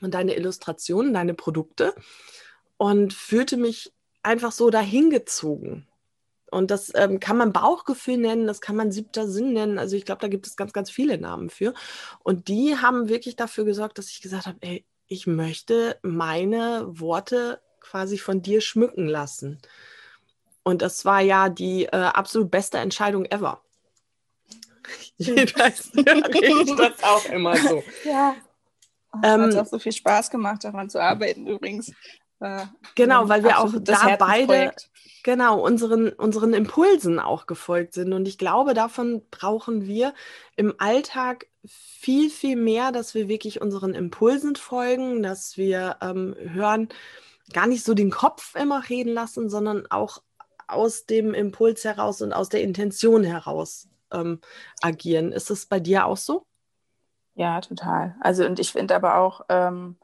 und 0.00 0.14
deine 0.14 0.36
Illustrationen, 0.36 1.12
deine 1.12 1.34
Produkte 1.34 1.92
und 2.76 3.12
fühlte 3.12 3.56
mich 3.56 3.92
einfach 4.22 4.52
so 4.52 4.70
dahingezogen. 4.70 5.88
Und 6.50 6.70
das 6.70 6.92
ähm, 6.94 7.18
kann 7.18 7.36
man 7.36 7.52
Bauchgefühl 7.52 8.16
nennen, 8.16 8.46
das 8.46 8.60
kann 8.60 8.76
man 8.76 8.92
siebter 8.92 9.28
Sinn 9.28 9.52
nennen. 9.52 9.78
Also 9.78 9.96
ich 9.96 10.04
glaube, 10.04 10.20
da 10.20 10.28
gibt 10.28 10.46
es 10.46 10.56
ganz, 10.56 10.72
ganz 10.72 10.88
viele 10.88 11.18
Namen 11.18 11.50
für. 11.50 11.74
Und 12.22 12.46
die 12.46 12.76
haben 12.76 13.08
wirklich 13.08 13.34
dafür 13.34 13.64
gesorgt, 13.64 13.98
dass 13.98 14.08
ich 14.08 14.22
gesagt 14.22 14.46
habe, 14.46 14.58
ey, 14.60 14.84
ich 15.08 15.26
möchte 15.26 15.98
meine 16.02 16.84
Worte 16.86 17.60
quasi 17.80 18.18
von 18.18 18.42
dir 18.42 18.60
schmücken 18.60 19.06
lassen. 19.06 19.58
Und 20.62 20.82
das 20.82 21.04
war 21.04 21.20
ja 21.20 21.48
die 21.48 21.86
äh, 21.86 21.96
absolut 21.96 22.50
beste 22.50 22.78
Entscheidung 22.78 23.24
ever. 23.24 23.62
Jedenfalls 25.16 25.90
rede 25.96 26.30
ich 26.62 26.76
das 26.76 27.02
auch 27.02 27.24
immer 27.26 27.56
so. 27.56 27.82
Ja. 28.04 28.36
Ähm, 29.24 29.42
hat 29.42 29.56
auch 29.56 29.66
so 29.66 29.78
viel 29.78 29.92
Spaß 29.92 30.30
gemacht, 30.30 30.64
daran 30.64 30.90
zu 30.90 31.02
arbeiten 31.02 31.46
übrigens. 31.46 31.92
Äh, 32.40 32.66
genau, 32.94 33.28
weil 33.28 33.42
wir 33.42 33.58
auch 33.58 33.72
da 33.80 34.16
beide 34.16 34.72
genau 35.24 35.60
unseren, 35.60 36.10
unseren 36.10 36.54
Impulsen 36.54 37.18
auch 37.18 37.46
gefolgt 37.46 37.94
sind. 37.94 38.12
Und 38.12 38.26
ich 38.28 38.38
glaube, 38.38 38.74
davon 38.74 39.22
brauchen 39.30 39.86
wir 39.86 40.14
im 40.56 40.74
Alltag 40.78 41.46
viel, 41.66 42.30
viel 42.30 42.56
mehr, 42.56 42.92
dass 42.92 43.14
wir 43.14 43.28
wirklich 43.28 43.60
unseren 43.60 43.94
Impulsen 43.94 44.56
folgen, 44.56 45.22
dass 45.22 45.56
wir 45.56 45.96
ähm, 46.00 46.34
hören, 46.38 46.88
gar 47.52 47.66
nicht 47.66 47.84
so 47.84 47.94
den 47.94 48.10
Kopf 48.10 48.54
immer 48.54 48.88
reden 48.88 49.12
lassen, 49.12 49.50
sondern 49.50 49.86
auch 49.90 50.22
aus 50.66 51.06
dem 51.06 51.34
Impuls 51.34 51.84
heraus 51.84 52.22
und 52.22 52.32
aus 52.32 52.48
der 52.48 52.62
Intention 52.62 53.24
heraus 53.24 53.88
ähm, 54.12 54.40
agieren. 54.80 55.32
Ist 55.32 55.50
es 55.50 55.66
bei 55.66 55.80
dir 55.80 56.06
auch 56.06 56.16
so? 56.16 56.46
Ja, 57.34 57.60
total. 57.60 58.16
Also 58.20 58.44
und 58.44 58.58
ich 58.58 58.72
finde 58.72 58.94
aber 58.94 59.16
auch, 59.16 59.42
ähm, 59.48 59.96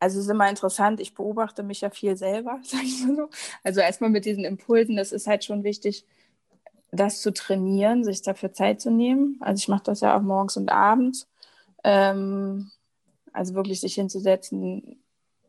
also 0.00 0.18
es 0.18 0.26
ist 0.26 0.30
immer 0.30 0.48
interessant, 0.48 1.00
ich 1.00 1.14
beobachte 1.14 1.62
mich 1.62 1.80
ja 1.80 1.90
viel 1.90 2.16
selber, 2.16 2.60
sage 2.62 2.84
ich 2.84 3.04
mal 3.04 3.16
so. 3.16 3.28
Also 3.64 3.80
erstmal 3.80 4.10
mit 4.10 4.24
diesen 4.24 4.44
Impulsen, 4.44 4.96
das 4.96 5.12
ist 5.12 5.26
halt 5.26 5.44
schon 5.44 5.64
wichtig, 5.64 6.04
das 6.90 7.20
zu 7.20 7.32
trainieren, 7.32 8.04
sich 8.04 8.22
dafür 8.22 8.52
Zeit 8.52 8.80
zu 8.80 8.90
nehmen. 8.90 9.36
Also 9.40 9.60
ich 9.60 9.68
mache 9.68 9.84
das 9.84 10.00
ja 10.00 10.16
auch 10.16 10.22
morgens 10.22 10.56
und 10.56 10.70
abends. 10.70 11.28
Ähm, 11.84 12.70
also 13.32 13.54
wirklich 13.54 13.80
sich 13.80 13.94
hinzusetzen, 13.94 15.02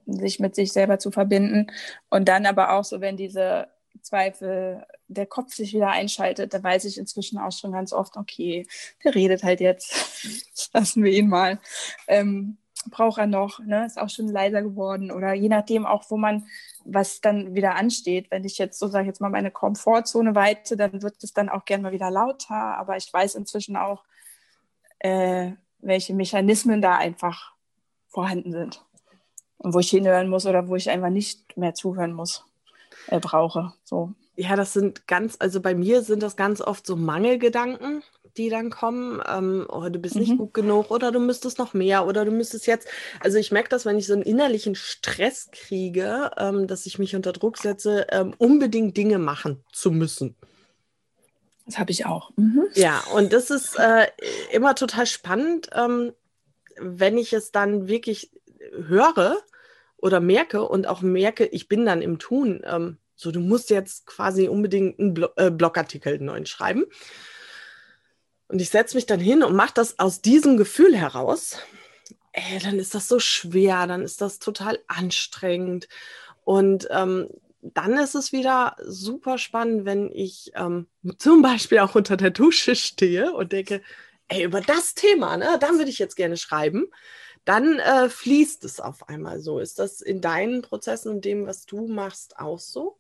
sich 0.06 0.39
mit 0.39 0.56
sich 0.56 0.74
selber 0.74 1.00
zu 1.00 1.12
verbinden 1.12 1.68
und 2.10 2.27
dann 2.27 2.46
aber 2.46 2.74
auch 2.74 2.84
so, 2.84 3.01
wenn 3.01 3.18
diese 3.18 3.68
Zweifel 4.01 4.86
der 5.08 5.25
Kopf 5.25 5.53
sich 5.53 5.74
wieder 5.74 5.89
einschaltet, 5.89 6.53
da 6.53 6.62
weiß 6.62 6.86
ich 6.86 6.98
inzwischen 6.98 7.38
auch 7.39 7.51
schon 7.51 7.72
ganz 7.72 7.94
oft, 7.94 8.15
okay, 8.15 8.68
der 9.03 9.15
redet 9.15 9.44
halt 9.44 9.60
jetzt, 9.60 10.70
lassen 10.74 11.03
wir 11.03 11.12
ihn 11.12 11.27
mal. 11.27 11.60
Ähm, 12.08 12.58
braucht 12.89 13.17
er 13.17 13.27
noch, 13.27 13.59
ne? 13.59 13.86
ist 13.86 14.00
auch 14.00 14.09
schon 14.09 14.27
leiser 14.27 14.62
geworden 14.62 15.12
oder 15.12 15.33
je 15.33 15.50
nachdem 15.50 15.86
auch, 15.86 16.09
wo 16.09 16.17
man, 16.17 16.48
was 16.86 17.21
dann 17.21 17.53
wieder 17.53 17.75
ansteht. 17.75 18.31
Wenn 18.31 18.45
ich 18.45 18.57
jetzt 18.57 18.79
so 18.79 18.88
sage, 18.88 19.07
jetzt 19.07 19.21
mal 19.21 19.29
meine 19.29 19.51
Komfortzone 19.51 20.33
weite, 20.36 20.77
dann 20.77 21.01
wird 21.01 21.24
es 21.24 21.33
dann 21.33 21.50
auch 21.50 21.65
gerne 21.65 21.83
mal 21.83 21.91
wieder 21.91 22.09
lauter, 22.09 22.55
aber 22.77 22.98
ich 22.98 23.12
weiß 23.12 23.36
inzwischen 23.36 23.75
auch, 23.75 24.03
äh, 25.00 25.51
welche 25.79 26.13
Mechanismen 26.13 26.81
da 26.81 26.98
einfach 26.98 27.53
vorhanden 28.07 28.51
sind 28.51 28.83
und 29.57 29.74
wo 29.74 29.79
ich 29.79 29.89
hinhören 29.89 30.29
muss 30.29 30.45
oder 30.45 30.67
wo 30.67 30.75
ich 30.75 30.89
einfach 30.89 31.09
nicht 31.09 31.57
mehr 31.57 31.74
zuhören 31.74 32.13
muss 32.13 32.45
äh, 33.07 33.19
brauche. 33.19 33.74
So. 33.83 34.13
Ja, 34.36 34.55
das 34.55 34.74
sind 34.74 35.07
ganz, 35.07 35.36
also 35.39 35.62
bei 35.62 35.75
mir 35.75 36.01
sind 36.01 36.24
das 36.24 36.36
ganz 36.38 36.62
oft 36.62 36.86
so 36.86 36.95
Mangelgedanken, 36.95 38.03
die 38.38 38.50
dann 38.50 38.69
kommen. 38.69 39.21
Ähm, 39.27 39.65
oh, 39.69 39.88
du 39.89 40.00
bist 40.00 40.15
mhm. 40.15 40.21
nicht 40.21 40.38
gut 40.38 40.53
genug 40.53 40.91
oder 40.91 41.12
du 41.12 41.19
müsstest 41.19 41.59
noch 41.59 41.74
mehr 41.74 42.05
oder 42.05 42.25
du 42.25 42.31
müsstest 42.31 42.67
jetzt. 42.67 42.88
Also 43.19 43.38
ich 43.38 43.51
merke 43.51 43.69
das, 43.69 43.86
wenn 43.86 43.98
ich 43.98 44.07
so 44.07 44.13
einen 44.13 44.21
innerlichen 44.21 44.75
Stress 44.75 45.50
kriege, 45.51 46.31
ähm, 46.38 46.67
dass 46.67 46.86
ich 46.86 47.00
mich 47.00 47.15
unter 47.15 47.33
Druck 47.33 47.57
setze, 47.57 48.07
ähm, 48.12 48.33
unbedingt 48.38 48.95
Dinge 48.98 49.19
machen 49.19 49.63
zu 49.71 49.91
müssen. 49.91 50.36
Das 51.65 51.77
habe 51.77 51.91
ich 51.91 52.05
auch. 52.05 52.31
Mhm. 52.36 52.65
Ja, 52.74 53.03
und 53.13 53.31
das 53.31 53.51
ist 53.51 53.77
äh, 53.77 54.07
immer 54.51 54.74
total 54.74 55.05
spannend, 55.05 55.69
ähm, 55.74 56.13
wenn 56.79 57.17
ich 57.17 57.33
es 57.33 57.51
dann 57.51 57.88
wirklich 57.88 58.31
höre 58.88 59.38
oder 59.98 60.19
merke 60.19 60.63
und 60.63 60.88
auch 60.88 61.01
merke, 61.01 61.45
ich 61.45 61.67
bin 61.67 61.86
dann 61.86 62.01
im 62.01 62.19
Tun. 62.19 62.62
Ähm, 62.65 62.98
so, 63.15 63.31
du 63.31 63.39
musst 63.39 63.69
jetzt 63.69 64.05
quasi 64.05 64.48
unbedingt 64.48 64.98
einen 64.98 65.13
Blo 65.13 65.27
äh, 65.36 65.51
Blogartikel 65.51 66.19
neu 66.19 66.43
schreiben. 66.45 66.86
Und 68.50 68.62
ich 68.62 68.70
setze 68.70 68.98
mich 68.98 69.06
dann 69.06 69.22
hin 69.22 69.44
und 69.44 69.56
mache 69.56 69.74
das 69.74 69.98
aus 70.00 70.22
diesem 70.22 70.58
Gefühl 70.58 70.96
heraus. 70.98 71.60
Ey, 72.34 72.60
dann 72.60 72.77
ist 72.77 72.94
das 72.94 73.08
so 73.08 73.20
schwer, 73.20 73.88
dann 73.88 74.01
ist 74.01 74.22
das 74.22 74.39
total 74.39 74.79
anstrengend. 74.88 75.88
Und 76.44 76.88
ähm, 76.91 77.29
dann 77.62 77.94
ist 77.98 78.15
es 78.15 78.34
wieder 78.34 78.75
super 78.84 79.38
spannend, 79.38 79.86
wenn 79.86 80.12
ich 80.12 80.51
ähm, 80.56 80.88
zum 81.18 81.41
Beispiel 81.41 81.79
auch 81.79 81.96
unter 81.96 82.18
der 82.18 82.32
Dusche 82.32 82.75
stehe 82.75 83.32
und 83.34 83.53
denke, 83.53 83.82
ey, 84.27 84.44
über 84.44 84.62
das 84.62 84.96
Thema, 84.96 85.38
ne, 85.38 85.58
dann 85.60 85.77
würde 85.77 85.89
ich 85.89 86.00
jetzt 86.00 86.15
gerne 86.15 86.38
schreiben 86.38 86.88
dann 87.50 87.79
äh, 87.79 88.10
fließt 88.10 88.63
es 88.63 88.79
auf 88.79 89.10
einmal 89.10 89.39
so. 89.39 89.60
Ist 89.60 89.79
das 89.79 90.01
in 90.01 90.22
deinen 90.22 90.62
Prozessen 90.62 91.12
und 91.12 91.25
dem, 91.25 91.48
was 91.48 91.65
du 91.65 91.88
machst, 91.88 92.38
auch 92.38 92.60
so? 92.60 92.98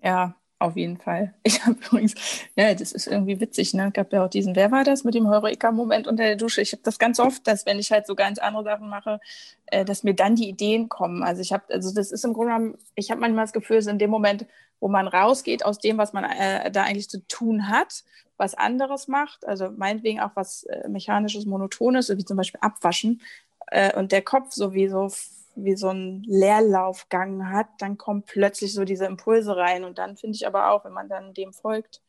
Ja, 0.00 0.36
auf 0.58 0.76
jeden 0.76 0.96
Fall. 0.96 1.34
Ich 1.42 1.64
habe 1.66 1.76
übrigens, 1.86 2.14
ja, 2.56 2.74
das 2.74 2.92
ist 2.92 3.06
irgendwie 3.06 3.40
witzig, 3.40 3.74
ne? 3.74 3.90
Gab 3.92 4.12
ja 4.12 4.24
auch 4.24 4.30
diesen, 4.30 4.56
wer 4.56 4.70
war 4.70 4.84
das 4.84 5.04
mit 5.04 5.14
dem 5.14 5.28
Heureka-Moment 5.28 6.06
unter 6.06 6.22
der 6.22 6.36
Dusche? 6.36 6.62
Ich 6.62 6.72
habe 6.72 6.82
das 6.82 6.98
ganz 6.98 7.20
oft, 7.20 7.46
dass 7.46 7.66
wenn 7.66 7.78
ich 7.78 7.92
halt 7.92 8.06
so 8.06 8.14
ganz 8.14 8.38
andere 8.38 8.64
Sachen 8.64 8.88
mache, 8.88 9.20
äh, 9.66 9.84
dass 9.84 10.02
mir 10.02 10.14
dann 10.14 10.34
die 10.34 10.48
Ideen 10.48 10.88
kommen. 10.88 11.22
Also 11.22 11.42
ich 11.42 11.52
habe, 11.52 11.64
also 11.68 11.92
das 11.92 12.10
ist 12.10 12.24
im 12.24 12.32
Grunde 12.32 12.54
genommen, 12.54 12.78
ich 12.94 13.10
habe 13.10 13.20
manchmal 13.20 13.44
das 13.44 13.52
Gefühl, 13.52 13.76
es 13.76 13.86
ist 13.86 13.92
in 13.92 13.98
dem 13.98 14.10
Moment, 14.10 14.46
wo 14.80 14.88
man 14.88 15.08
rausgeht 15.08 15.64
aus 15.64 15.78
dem, 15.78 15.98
was 15.98 16.12
man 16.12 16.24
äh, 16.24 16.70
da 16.70 16.84
eigentlich 16.84 17.10
zu 17.10 17.26
tun 17.28 17.68
hat, 17.68 18.04
was 18.38 18.54
anderes 18.54 19.08
macht, 19.08 19.46
also 19.46 19.70
meinetwegen 19.70 20.20
auch 20.20 20.32
was 20.34 20.64
äh, 20.64 20.88
mechanisches, 20.88 21.46
monotones, 21.46 22.14
wie 22.16 22.24
zum 22.24 22.36
Beispiel 22.36 22.60
Abwaschen, 22.62 23.20
äh, 23.68 23.96
und 23.98 24.12
der 24.12 24.22
Kopf 24.22 24.52
sowieso 24.52 25.10
wie 25.56 25.76
so 25.76 25.88
ein 25.88 26.22
Leerlaufgang 26.26 27.50
hat, 27.50 27.68
dann 27.78 27.98
kommen 27.98 28.22
plötzlich 28.22 28.74
so 28.74 28.84
diese 28.84 29.06
Impulse 29.06 29.56
rein. 29.56 29.84
Und 29.84 29.98
dann 29.98 30.16
finde 30.16 30.36
ich 30.36 30.46
aber 30.46 30.70
auch, 30.70 30.84
wenn 30.84 30.92
man 30.92 31.08
dann 31.08 31.34
dem 31.34 31.52
folgt, 31.52 32.02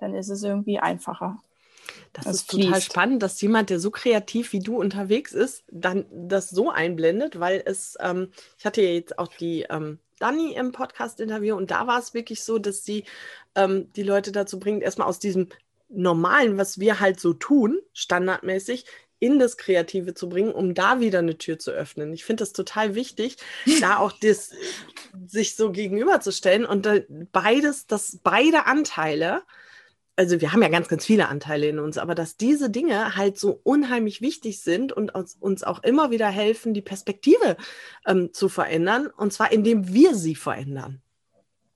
dann 0.00 0.14
ist 0.14 0.28
es 0.28 0.42
irgendwie 0.42 0.78
einfacher. 0.78 1.38
Das, 2.12 2.24
das 2.24 2.34
ist 2.36 2.50
fließt. 2.50 2.66
total 2.66 2.80
spannend, 2.80 3.22
dass 3.22 3.40
jemand, 3.40 3.70
der 3.70 3.80
so 3.80 3.90
kreativ 3.90 4.52
wie 4.52 4.60
du 4.60 4.78
unterwegs 4.78 5.32
ist, 5.32 5.64
dann 5.70 6.06
das 6.10 6.50
so 6.50 6.70
einblendet, 6.70 7.40
weil 7.40 7.62
es, 7.64 7.96
ähm, 8.00 8.32
ich 8.58 8.64
hatte 8.64 8.82
ja 8.82 8.90
jetzt 8.90 9.18
auch 9.18 9.28
die 9.28 9.66
ähm, 9.70 9.98
Dani 10.18 10.54
im 10.54 10.72
Podcast-Interview 10.72 11.56
und 11.56 11.70
da 11.70 11.86
war 11.86 11.98
es 11.98 12.14
wirklich 12.14 12.42
so, 12.42 12.58
dass 12.58 12.84
sie 12.84 13.04
ähm, 13.54 13.92
die 13.94 14.02
Leute 14.02 14.32
dazu 14.32 14.58
bringt, 14.58 14.82
erstmal 14.82 15.08
aus 15.08 15.18
diesem 15.18 15.48
Normalen, 15.88 16.58
was 16.58 16.78
wir 16.78 17.00
halt 17.00 17.20
so 17.20 17.32
tun, 17.32 17.78
standardmäßig, 17.92 18.84
in 19.20 19.38
das 19.38 19.56
Kreative 19.56 20.14
zu 20.14 20.28
bringen, 20.28 20.52
um 20.52 20.74
da 20.74 21.00
wieder 21.00 21.18
eine 21.18 21.38
Tür 21.38 21.58
zu 21.58 21.70
öffnen. 21.70 22.12
Ich 22.12 22.24
finde 22.24 22.42
das 22.42 22.52
total 22.52 22.94
wichtig, 22.94 23.36
da 23.80 23.98
auch 23.98 24.12
das 24.12 24.52
sich 25.26 25.56
so 25.56 25.72
gegenüberzustellen 25.72 26.64
und 26.64 26.88
beides, 27.32 27.86
dass 27.86 28.18
beide 28.22 28.66
Anteile, 28.66 29.42
also 30.16 30.40
wir 30.40 30.52
haben 30.52 30.62
ja 30.62 30.68
ganz, 30.68 30.88
ganz 30.88 31.04
viele 31.04 31.28
Anteile 31.28 31.68
in 31.68 31.78
uns, 31.78 31.98
aber 31.98 32.14
dass 32.14 32.36
diese 32.36 32.70
Dinge 32.70 33.16
halt 33.16 33.38
so 33.38 33.60
unheimlich 33.62 34.20
wichtig 34.20 34.60
sind 34.60 34.92
und 34.92 35.14
uns 35.14 35.64
auch 35.64 35.82
immer 35.82 36.10
wieder 36.10 36.28
helfen, 36.28 36.74
die 36.74 36.82
Perspektive 36.82 37.56
ähm, 38.06 38.32
zu 38.32 38.48
verändern, 38.48 39.08
und 39.08 39.32
zwar 39.32 39.52
indem 39.52 39.92
wir 39.92 40.14
sie 40.14 40.34
verändern. 40.34 41.02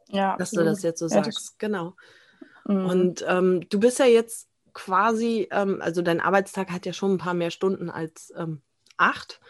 Ja, 0.08 0.36
dass 0.36 0.50
du 0.50 0.62
das 0.62 0.82
jetzt 0.82 0.98
so 0.98 1.08
sagst, 1.08 1.36
das, 1.36 1.58
genau. 1.58 1.94
Mhm. 2.66 2.86
Und 2.86 3.24
ähm, 3.26 3.68
du 3.68 3.80
bist 3.80 3.98
ja 3.98 4.04
jetzt 4.04 4.48
quasi, 4.74 5.48
ähm, 5.50 5.80
also 5.80 6.02
dein 6.02 6.20
Arbeitstag 6.20 6.70
hat 6.70 6.86
ja 6.86 6.92
schon 6.92 7.14
ein 7.14 7.18
paar 7.18 7.34
mehr 7.34 7.50
Stunden 7.50 7.90
als 7.90 8.32
ähm, 8.36 8.62
acht. 8.96 9.40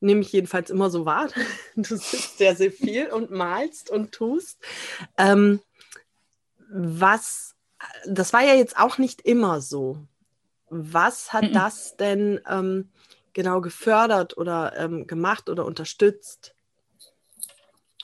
Nehme 0.00 0.20
ich 0.20 0.32
jedenfalls 0.32 0.70
immer 0.70 0.90
so 0.90 1.06
wahr. 1.06 1.28
Du 1.76 1.96
sitzt 1.96 2.38
sehr, 2.38 2.56
sehr 2.56 2.70
viel 2.70 3.08
und 3.08 3.30
malst 3.30 3.90
und 3.90 4.12
tust. 4.12 4.58
Ähm, 5.16 5.60
was, 6.68 7.54
das 8.06 8.32
war 8.32 8.42
ja 8.42 8.54
jetzt 8.54 8.78
auch 8.78 8.98
nicht 8.98 9.22
immer 9.22 9.60
so. 9.60 9.98
Was 10.68 11.32
hat 11.32 11.44
mhm. 11.44 11.52
das 11.52 11.96
denn 11.96 12.40
ähm, 12.48 12.90
genau 13.32 13.60
gefördert 13.60 14.36
oder 14.36 14.74
ähm, 14.76 15.06
gemacht 15.06 15.48
oder 15.48 15.64
unterstützt? 15.64 16.54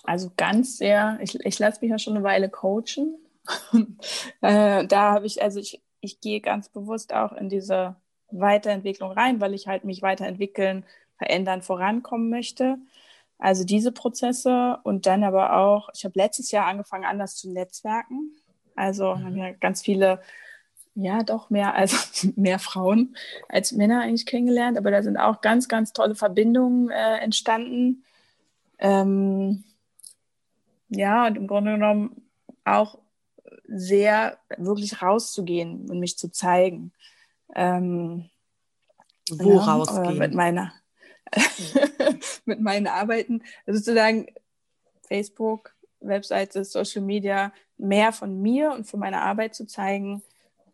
Also 0.04 0.32
ganz 0.36 0.78
sehr, 0.78 1.18
ich, 1.22 1.38
ich 1.40 1.58
lasse 1.58 1.80
mich 1.80 1.90
ja 1.90 1.98
schon 1.98 2.16
eine 2.16 2.24
Weile 2.24 2.48
coachen. 2.50 3.16
äh, 4.40 4.86
da 4.86 5.12
habe 5.12 5.26
ich, 5.26 5.42
also 5.42 5.60
ich, 5.60 5.80
ich 6.02 6.20
gehe 6.20 6.40
ganz 6.40 6.68
bewusst 6.68 7.14
auch 7.14 7.32
in 7.32 7.48
diese 7.48 7.96
Weiterentwicklung 8.30 9.12
rein, 9.12 9.40
weil 9.40 9.54
ich 9.54 9.68
halt 9.68 9.84
mich 9.84 10.02
weiterentwickeln, 10.02 10.84
verändern, 11.16 11.62
vorankommen 11.62 12.28
möchte. 12.28 12.78
Also 13.38 13.64
diese 13.64 13.92
Prozesse 13.92 14.78
und 14.82 15.06
dann 15.06 15.24
aber 15.24 15.56
auch, 15.56 15.88
ich 15.94 16.04
habe 16.04 16.18
letztes 16.18 16.50
Jahr 16.50 16.66
angefangen, 16.66 17.04
anders 17.04 17.36
zu 17.36 17.50
netzwerken. 17.50 18.32
Also 18.74 19.14
mhm. 19.14 19.24
haben 19.24 19.36
ja 19.36 19.52
ganz 19.52 19.80
viele, 19.82 20.20
ja 20.94 21.22
doch 21.22 21.50
mehr, 21.50 21.74
also 21.74 21.96
mehr 22.36 22.58
Frauen 22.58 23.16
als 23.48 23.72
Männer 23.72 24.02
eigentlich 24.02 24.26
kennengelernt, 24.26 24.76
aber 24.76 24.90
da 24.90 25.02
sind 25.02 25.16
auch 25.16 25.40
ganz, 25.40 25.68
ganz 25.68 25.92
tolle 25.92 26.14
Verbindungen 26.14 26.90
äh, 26.90 27.18
entstanden. 27.18 28.04
Ähm, 28.78 29.64
ja, 30.88 31.26
und 31.26 31.36
im 31.36 31.46
Grunde 31.46 31.72
genommen 31.72 32.22
auch 32.64 32.98
sehr 33.74 34.38
wirklich 34.56 35.02
rauszugehen 35.02 35.88
und 35.90 35.98
mich 35.98 36.18
zu 36.18 36.30
zeigen. 36.30 36.92
Ähm, 37.54 38.28
Wo 39.30 39.54
ja, 39.54 39.60
rausgehen? 39.60 40.18
Mit 40.18 40.34
meiner, 40.34 40.72
mit 42.44 42.60
meinen 42.60 42.86
Arbeiten. 42.86 43.42
Also 43.66 43.78
sozusagen 43.78 44.26
Facebook, 45.02 45.74
Webseite, 46.00 46.64
Social 46.64 47.02
Media, 47.02 47.52
mehr 47.78 48.12
von 48.12 48.40
mir 48.40 48.72
und 48.72 48.86
von 48.86 49.00
meiner 49.00 49.22
Arbeit 49.22 49.54
zu 49.54 49.66
zeigen. 49.66 50.22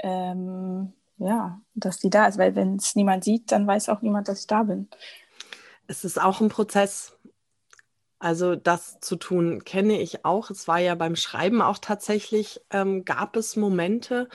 Ähm, 0.01 0.93
ja, 1.19 1.61
dass 1.75 1.99
die 1.99 2.11
da 2.11 2.27
ist, 2.27 2.39
weil 2.39 2.55
wenn 2.55 2.77
es 2.77 2.95
niemand 2.95 3.25
sieht, 3.25 3.51
dann 3.51 3.67
weiß 3.67 3.89
auch 3.89 4.03
niemand, 4.03 4.29
dass 4.29 4.41
ich 4.41 4.47
da 4.47 4.63
bin. 4.63 4.89
Es 5.89 6.05
ist 6.05 6.21
auch 6.21 6.41
ein 6.41 6.49
Prozess. 6.49 7.18
Also 8.19 8.57
das 8.57 8.99
zu 9.01 9.17
tun 9.17 9.65
kenne 9.65 10.01
ich 10.01 10.25
auch. 10.25 10.51
Es 10.51 10.67
war 10.67 10.79
ja 10.79 10.95
beim 10.95 11.17
Schreiben 11.17 11.63
auch 11.63 11.79
tatsächlich, 11.79 12.61
ähm, 12.71 13.05
gab 13.05 13.37
es 13.37 13.57
Momente, 13.57 14.29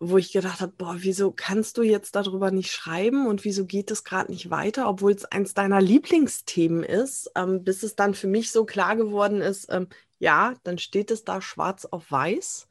wo 0.00 0.18
ich 0.18 0.32
gedacht 0.32 0.60
habe, 0.60 0.72
boah, 0.76 0.96
wieso 0.98 1.30
kannst 1.30 1.78
du 1.78 1.82
jetzt 1.82 2.16
darüber 2.16 2.50
nicht 2.50 2.72
schreiben 2.72 3.26
und 3.26 3.44
wieso 3.44 3.64
geht 3.64 3.90
es 3.90 4.04
gerade 4.04 4.30
nicht 4.32 4.50
weiter, 4.50 4.88
obwohl 4.88 5.12
es 5.12 5.24
eins 5.24 5.54
deiner 5.54 5.80
Lieblingsthemen 5.80 6.82
ist, 6.82 7.30
ähm, 7.36 7.64
bis 7.64 7.82
es 7.82 7.96
dann 7.96 8.14
für 8.14 8.26
mich 8.26 8.50
so 8.52 8.64
klar 8.66 8.96
geworden 8.96 9.40
ist, 9.40 9.72
ähm, 9.72 9.88
ja, 10.18 10.54
dann 10.64 10.78
steht 10.78 11.10
es 11.10 11.24
da 11.24 11.40
schwarz 11.40 11.86
auf 11.86 12.10
weiß 12.10 12.68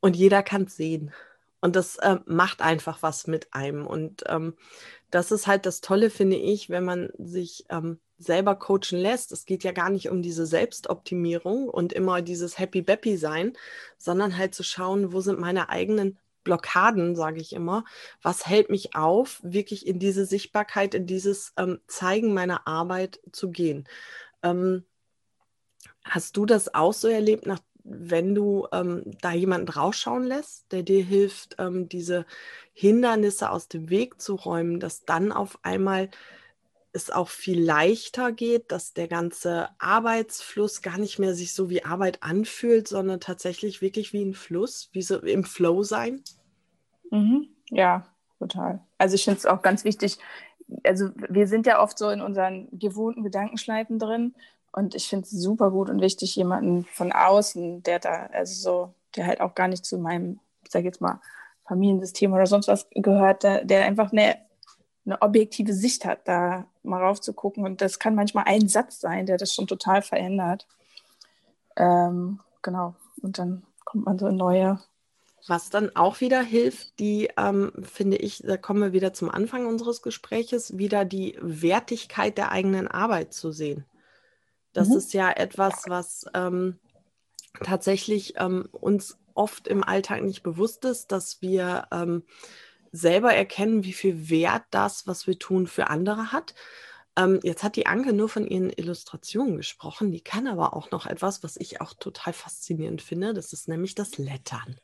und 0.00 0.16
jeder 0.16 0.42
kann 0.42 0.64
es 0.64 0.76
sehen. 0.76 1.12
Und 1.60 1.76
das 1.76 1.96
äh, 1.96 2.18
macht 2.26 2.60
einfach 2.60 3.02
was 3.02 3.26
mit 3.26 3.54
einem. 3.54 3.86
Und 3.86 4.22
ähm, 4.26 4.54
das 5.14 5.30
ist 5.30 5.46
halt 5.46 5.64
das 5.64 5.80
Tolle, 5.80 6.10
finde 6.10 6.36
ich, 6.36 6.70
wenn 6.70 6.84
man 6.84 7.10
sich 7.18 7.66
ähm, 7.68 8.00
selber 8.18 8.56
coachen 8.56 8.98
lässt. 8.98 9.30
Es 9.30 9.46
geht 9.46 9.62
ja 9.62 9.70
gar 9.70 9.88
nicht 9.88 10.08
um 10.08 10.22
diese 10.22 10.44
Selbstoptimierung 10.44 11.68
und 11.68 11.92
immer 11.92 12.20
dieses 12.20 12.58
Happy 12.58 12.82
Beppy 12.82 13.16
sein, 13.16 13.52
sondern 13.96 14.36
halt 14.36 14.56
zu 14.56 14.64
schauen, 14.64 15.12
wo 15.12 15.20
sind 15.20 15.38
meine 15.38 15.68
eigenen 15.68 16.18
Blockaden, 16.42 17.14
sage 17.14 17.40
ich 17.40 17.52
immer. 17.52 17.84
Was 18.22 18.48
hält 18.48 18.70
mich 18.70 18.96
auf, 18.96 19.40
wirklich 19.44 19.86
in 19.86 20.00
diese 20.00 20.26
Sichtbarkeit, 20.26 20.94
in 20.94 21.06
dieses 21.06 21.52
ähm, 21.56 21.78
Zeigen 21.86 22.34
meiner 22.34 22.66
Arbeit 22.66 23.20
zu 23.30 23.52
gehen? 23.52 23.86
Ähm, 24.42 24.84
hast 26.02 26.36
du 26.36 26.44
das 26.44 26.74
auch 26.74 26.92
so 26.92 27.06
erlebt, 27.06 27.46
nach, 27.46 27.60
wenn 27.84 28.34
du 28.34 28.66
ähm, 28.72 29.02
da 29.20 29.32
jemanden 29.32 29.68
rausschauen 29.68 30.24
lässt, 30.24 30.72
der 30.72 30.82
dir 30.82 31.02
hilft, 31.04 31.56
ähm, 31.58 31.88
diese 31.88 32.24
Hindernisse 32.72 33.50
aus 33.50 33.68
dem 33.68 33.90
Weg 33.90 34.20
zu 34.20 34.34
räumen, 34.34 34.80
dass 34.80 35.04
dann 35.04 35.32
auf 35.32 35.58
einmal 35.62 36.08
es 36.92 37.10
auch 37.10 37.28
viel 37.28 37.60
leichter 37.60 38.32
geht, 38.32 38.72
dass 38.72 38.94
der 38.94 39.08
ganze 39.08 39.68
Arbeitsfluss 39.78 40.80
gar 40.80 40.96
nicht 40.96 41.18
mehr 41.18 41.34
sich 41.34 41.52
so 41.52 41.68
wie 41.68 41.84
Arbeit 41.84 42.22
anfühlt, 42.22 42.88
sondern 42.88 43.20
tatsächlich 43.20 43.82
wirklich 43.82 44.12
wie 44.12 44.24
ein 44.24 44.34
Fluss, 44.34 44.88
wie 44.92 45.02
so 45.02 45.18
im 45.18 45.44
Flow 45.44 45.82
sein? 45.82 46.22
Mhm. 47.10 47.48
Ja, 47.70 48.06
total. 48.38 48.80
Also 48.96 49.16
ich 49.16 49.24
finde 49.24 49.38
es 49.38 49.46
auch 49.46 49.60
ganz 49.60 49.84
wichtig, 49.84 50.18
also 50.84 51.10
wir 51.28 51.46
sind 51.48 51.66
ja 51.66 51.82
oft 51.82 51.98
so 51.98 52.08
in 52.10 52.20
unseren 52.20 52.68
gewohnten 52.72 53.22
Gedankenschleifen 53.22 53.98
drin 53.98 54.34
und 54.74 54.94
ich 54.94 55.08
finde 55.08 55.24
es 55.24 55.30
super 55.30 55.70
gut 55.70 55.88
und 55.88 56.00
wichtig, 56.00 56.34
jemanden 56.36 56.84
von 56.84 57.12
außen, 57.12 57.82
der 57.82 58.00
da, 58.00 58.28
also 58.32 58.54
so, 58.54 58.94
der 59.16 59.26
halt 59.26 59.40
auch 59.40 59.54
gar 59.54 59.68
nicht 59.68 59.84
zu 59.84 59.98
meinem, 59.98 60.40
ich 60.64 60.72
sag 60.72 60.84
jetzt 60.84 61.00
mal, 61.00 61.20
Familiensystem 61.66 62.32
oder 62.32 62.46
sonst 62.46 62.68
was 62.68 62.88
gehört, 62.90 63.42
der, 63.42 63.64
der 63.64 63.84
einfach 63.84 64.12
eine 64.12 64.36
eine 65.06 65.20
objektive 65.20 65.72
Sicht 65.72 66.04
hat, 66.04 66.26
da 66.26 66.66
mal 66.82 67.02
rauf 67.02 67.20
zu 67.20 67.32
gucken. 67.32 67.64
Und 67.64 67.80
das 67.80 67.98
kann 67.98 68.14
manchmal 68.14 68.44
ein 68.46 68.68
Satz 68.68 69.00
sein, 69.00 69.26
der 69.26 69.36
das 69.36 69.54
schon 69.54 69.66
total 69.66 70.02
verändert. 70.02 70.66
Ähm, 71.76 72.40
genau. 72.62 72.94
Und 73.20 73.38
dann 73.38 73.64
kommt 73.84 74.06
man 74.06 74.18
so 74.18 74.26
in 74.26 74.36
neue. 74.36 74.80
Was 75.46 75.68
dann 75.68 75.94
auch 75.94 76.20
wieder 76.20 76.42
hilft, 76.42 76.98
die, 76.98 77.28
ähm, 77.36 77.72
finde 77.82 78.16
ich, 78.16 78.42
da 78.46 78.56
kommen 78.56 78.80
wir 78.80 78.92
wieder 78.92 79.12
zum 79.12 79.30
Anfang 79.30 79.66
unseres 79.66 80.00
Gespräches, 80.00 80.78
wieder 80.78 81.04
die 81.04 81.36
Wertigkeit 81.40 82.38
der 82.38 82.50
eigenen 82.50 82.88
Arbeit 82.88 83.34
zu 83.34 83.52
sehen. 83.52 83.84
Das 84.74 84.88
mhm. 84.88 84.96
ist 84.98 85.14
ja 85.14 85.30
etwas, 85.30 85.84
was 85.86 86.26
ähm, 86.34 86.78
tatsächlich 87.62 88.34
ähm, 88.36 88.68
uns 88.72 89.16
oft 89.32 89.66
im 89.66 89.82
Alltag 89.82 90.22
nicht 90.22 90.42
bewusst 90.42 90.84
ist, 90.84 91.10
dass 91.10 91.40
wir 91.40 91.88
ähm, 91.90 92.24
selber 92.92 93.34
erkennen, 93.34 93.84
wie 93.84 93.92
viel 93.92 94.28
Wert 94.28 94.64
das, 94.70 95.06
was 95.06 95.26
wir 95.26 95.38
tun, 95.38 95.66
für 95.66 95.88
andere 95.88 96.32
hat. 96.32 96.54
Ähm, 97.16 97.40
jetzt 97.42 97.62
hat 97.62 97.76
die 97.76 97.86
Anke 97.86 98.12
nur 98.12 98.28
von 98.28 98.46
ihren 98.46 98.70
Illustrationen 98.70 99.56
gesprochen. 99.56 100.10
Die 100.10 100.20
kann 100.20 100.46
aber 100.46 100.74
auch 100.74 100.90
noch 100.90 101.06
etwas, 101.06 101.42
was 101.42 101.56
ich 101.56 101.80
auch 101.80 101.94
total 101.94 102.32
faszinierend 102.32 103.02
finde. 103.02 103.34
Das 103.34 103.52
ist 103.52 103.68
nämlich 103.68 103.94
das 103.94 104.18
Lettern. 104.18 104.78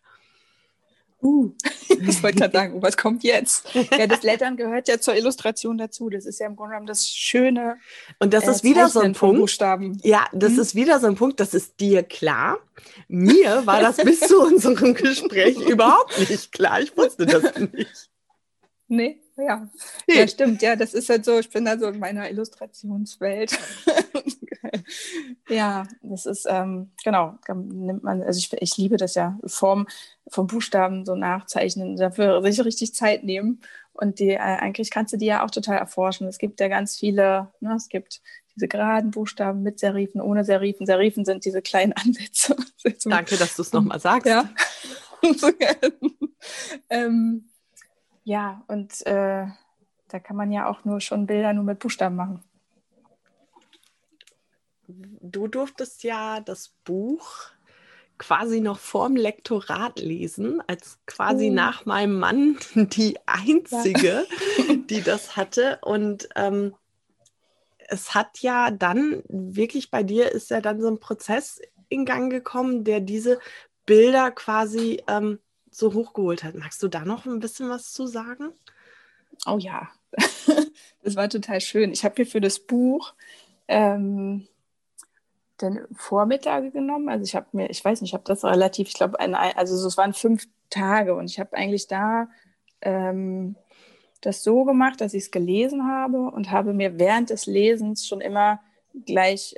Uh, 1.22 1.52
ich 1.88 2.22
wollte 2.22 2.38
gerade 2.38 2.52
sagen, 2.56 2.82
was 2.82 2.96
kommt 2.96 3.22
jetzt? 3.22 3.66
Ja, 3.74 4.06
das 4.06 4.22
Lettern 4.22 4.56
gehört 4.56 4.88
ja 4.88 4.98
zur 4.98 5.14
Illustration 5.14 5.78
dazu. 5.78 6.08
Das 6.08 6.24
ist 6.26 6.40
ja 6.40 6.46
im 6.46 6.56
Grunde 6.56 6.70
genommen 6.70 6.86
das 6.86 7.08
schöne. 7.08 7.76
Und 8.18 8.32
das 8.32 8.46
äh, 8.46 8.50
ist 8.52 8.64
wieder 8.64 8.88
so 8.88 9.00
ein 9.00 9.12
Punkt. 9.12 9.58
Ja, 10.02 10.26
das 10.32 10.52
hm? 10.52 10.60
ist 10.60 10.74
wieder 10.74 10.98
so 10.98 11.06
ein 11.06 11.16
Punkt, 11.16 11.40
das 11.40 11.54
ist 11.54 11.78
dir 11.80 12.02
klar. 12.02 12.58
Mir 13.08 13.66
war 13.66 13.80
das 13.80 13.96
bis 13.98 14.20
zu 14.28 14.40
unserem 14.40 14.94
Gespräch 14.94 15.58
überhaupt 15.60 16.18
nicht 16.18 16.52
klar. 16.52 16.80
Ich 16.80 16.96
wusste 16.96 17.26
das 17.26 17.42
nicht. 17.72 18.10
Nee, 18.88 19.20
ja. 19.40 19.68
Ja, 20.06 20.28
stimmt. 20.28 20.62
Ja, 20.62 20.76
das 20.76 20.94
ist 20.94 21.08
halt 21.08 21.24
so, 21.24 21.38
ich 21.38 21.50
bin 21.50 21.64
da 21.64 21.78
so 21.78 21.86
in 21.86 21.98
meiner 21.98 22.30
Illustrationswelt. 22.30 23.58
ja, 25.48 25.86
das 26.02 26.26
ist, 26.26 26.46
ähm, 26.48 26.90
genau, 27.04 27.38
nimmt 27.48 28.02
man, 28.02 28.22
also 28.22 28.38
ich, 28.38 28.52
ich 28.60 28.76
liebe 28.76 28.96
das 28.96 29.14
ja, 29.14 29.38
Form 29.46 29.86
von 30.28 30.46
Buchstaben 30.46 31.04
so 31.04 31.14
nachzeichnen, 31.14 31.96
dafür 31.96 32.42
sich 32.42 32.64
richtig 32.64 32.94
Zeit 32.94 33.24
nehmen. 33.24 33.60
Und 33.92 34.18
die, 34.18 34.30
äh, 34.30 34.38
eigentlich 34.38 34.90
kannst 34.90 35.12
du 35.12 35.16
die 35.16 35.26
ja 35.26 35.44
auch 35.44 35.50
total 35.50 35.78
erforschen. 35.78 36.26
Es 36.26 36.38
gibt 36.38 36.60
ja 36.60 36.68
ganz 36.68 36.96
viele, 36.96 37.52
ne, 37.60 37.74
es 37.74 37.88
gibt 37.88 38.22
diese 38.54 38.68
geraden 38.68 39.10
Buchstaben 39.10 39.62
mit 39.62 39.78
Serifen, 39.78 40.20
ohne 40.20 40.44
Serifen. 40.44 40.86
Serifen 40.86 41.24
sind 41.24 41.44
diese 41.44 41.62
kleinen 41.62 41.92
Ansätze. 42.04 42.56
Danke, 43.04 43.36
dass 43.36 43.56
du 43.56 43.62
es 43.62 43.72
nochmal 43.72 44.00
sagst. 44.00 44.26
Ja. 44.26 44.48
ähm, 46.90 47.49
ja, 48.30 48.62
und 48.68 49.04
äh, 49.08 49.46
da 50.06 50.18
kann 50.20 50.36
man 50.36 50.52
ja 50.52 50.68
auch 50.68 50.84
nur 50.84 51.00
schon 51.00 51.26
Bilder 51.26 51.52
nur 51.52 51.64
mit 51.64 51.80
Buchstaben 51.80 52.14
machen. 52.14 52.44
Du 54.86 55.48
durftest 55.48 56.04
ja 56.04 56.38
das 56.38 56.68
Buch 56.84 57.50
quasi 58.18 58.60
noch 58.60 58.78
vorm 58.78 59.16
Lektorat 59.16 59.98
lesen, 59.98 60.62
als 60.68 61.00
quasi 61.06 61.48
oh. 61.50 61.54
nach 61.54 61.86
meinem 61.86 62.20
Mann 62.20 62.56
die 62.76 63.18
einzige, 63.26 64.26
ja. 64.58 64.74
die 64.88 65.02
das 65.02 65.36
hatte. 65.36 65.80
Und 65.82 66.28
ähm, 66.36 66.76
es 67.88 68.14
hat 68.14 68.38
ja 68.38 68.70
dann 68.70 69.24
wirklich 69.26 69.90
bei 69.90 70.04
dir 70.04 70.30
ist 70.30 70.50
ja 70.50 70.60
dann 70.60 70.80
so 70.80 70.86
ein 70.86 71.00
Prozess 71.00 71.60
in 71.88 72.04
Gang 72.04 72.30
gekommen, 72.30 72.84
der 72.84 73.00
diese 73.00 73.40
Bilder 73.86 74.30
quasi 74.30 75.02
ähm, 75.08 75.40
so 75.70 75.94
hochgeholt 75.94 76.44
hat. 76.44 76.54
Magst 76.54 76.82
du 76.82 76.88
da 76.88 77.04
noch 77.04 77.26
ein 77.26 77.40
bisschen 77.40 77.68
was 77.68 77.92
zu 77.92 78.06
sagen? 78.06 78.52
Oh 79.46 79.58
ja, 79.58 79.88
das 81.02 81.16
war 81.16 81.28
total 81.28 81.60
schön. 81.60 81.92
Ich 81.92 82.04
habe 82.04 82.16
hier 82.16 82.26
für 82.26 82.40
das 82.40 82.58
Buch 82.58 83.14
ähm, 83.68 84.46
den 85.60 85.80
Vormittag 85.94 86.72
genommen. 86.72 87.08
Also 87.08 87.24
ich 87.24 87.34
habe 87.34 87.46
mir, 87.52 87.70
ich 87.70 87.84
weiß 87.84 88.00
nicht, 88.00 88.10
ich 88.10 88.14
habe 88.14 88.24
das 88.24 88.44
relativ, 88.44 88.88
ich 88.88 88.94
glaube, 88.94 89.18
also 89.20 89.86
es 89.86 89.96
waren 89.96 90.14
fünf 90.14 90.46
Tage 90.68 91.14
und 91.14 91.30
ich 91.30 91.38
habe 91.38 91.56
eigentlich 91.56 91.86
da 91.86 92.28
ähm, 92.80 93.56
das 94.20 94.42
so 94.42 94.64
gemacht, 94.64 95.00
dass 95.00 95.14
ich 95.14 95.24
es 95.24 95.30
gelesen 95.30 95.86
habe 95.86 96.18
und 96.18 96.50
habe 96.50 96.72
mir 96.72 96.98
während 96.98 97.30
des 97.30 97.46
Lesens 97.46 98.06
schon 98.06 98.20
immer 98.20 98.60
gleich 99.06 99.54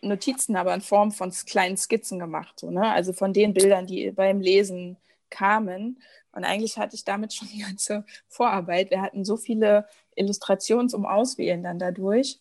Notizen, 0.00 0.56
aber 0.56 0.72
in 0.74 0.80
Form 0.80 1.12
von 1.12 1.30
kleinen 1.30 1.76
Skizzen 1.76 2.18
gemacht. 2.18 2.58
So, 2.58 2.70
ne? 2.70 2.90
Also 2.90 3.12
von 3.12 3.32
den 3.32 3.52
Bildern, 3.52 3.86
die 3.86 4.10
beim 4.10 4.40
Lesen 4.40 4.96
kamen. 5.30 6.00
Und 6.32 6.44
eigentlich 6.44 6.78
hatte 6.78 6.94
ich 6.94 7.04
damit 7.04 7.32
schon 7.34 7.48
die 7.48 7.60
ganze 7.60 8.04
Vorarbeit. 8.28 8.90
Wir 8.90 9.02
hatten 9.02 9.24
so 9.24 9.36
viele 9.36 9.86
Illustrationen 10.14 10.88
zum 10.88 11.06
Auswählen 11.06 11.62
dann 11.62 11.78
dadurch. 11.78 12.40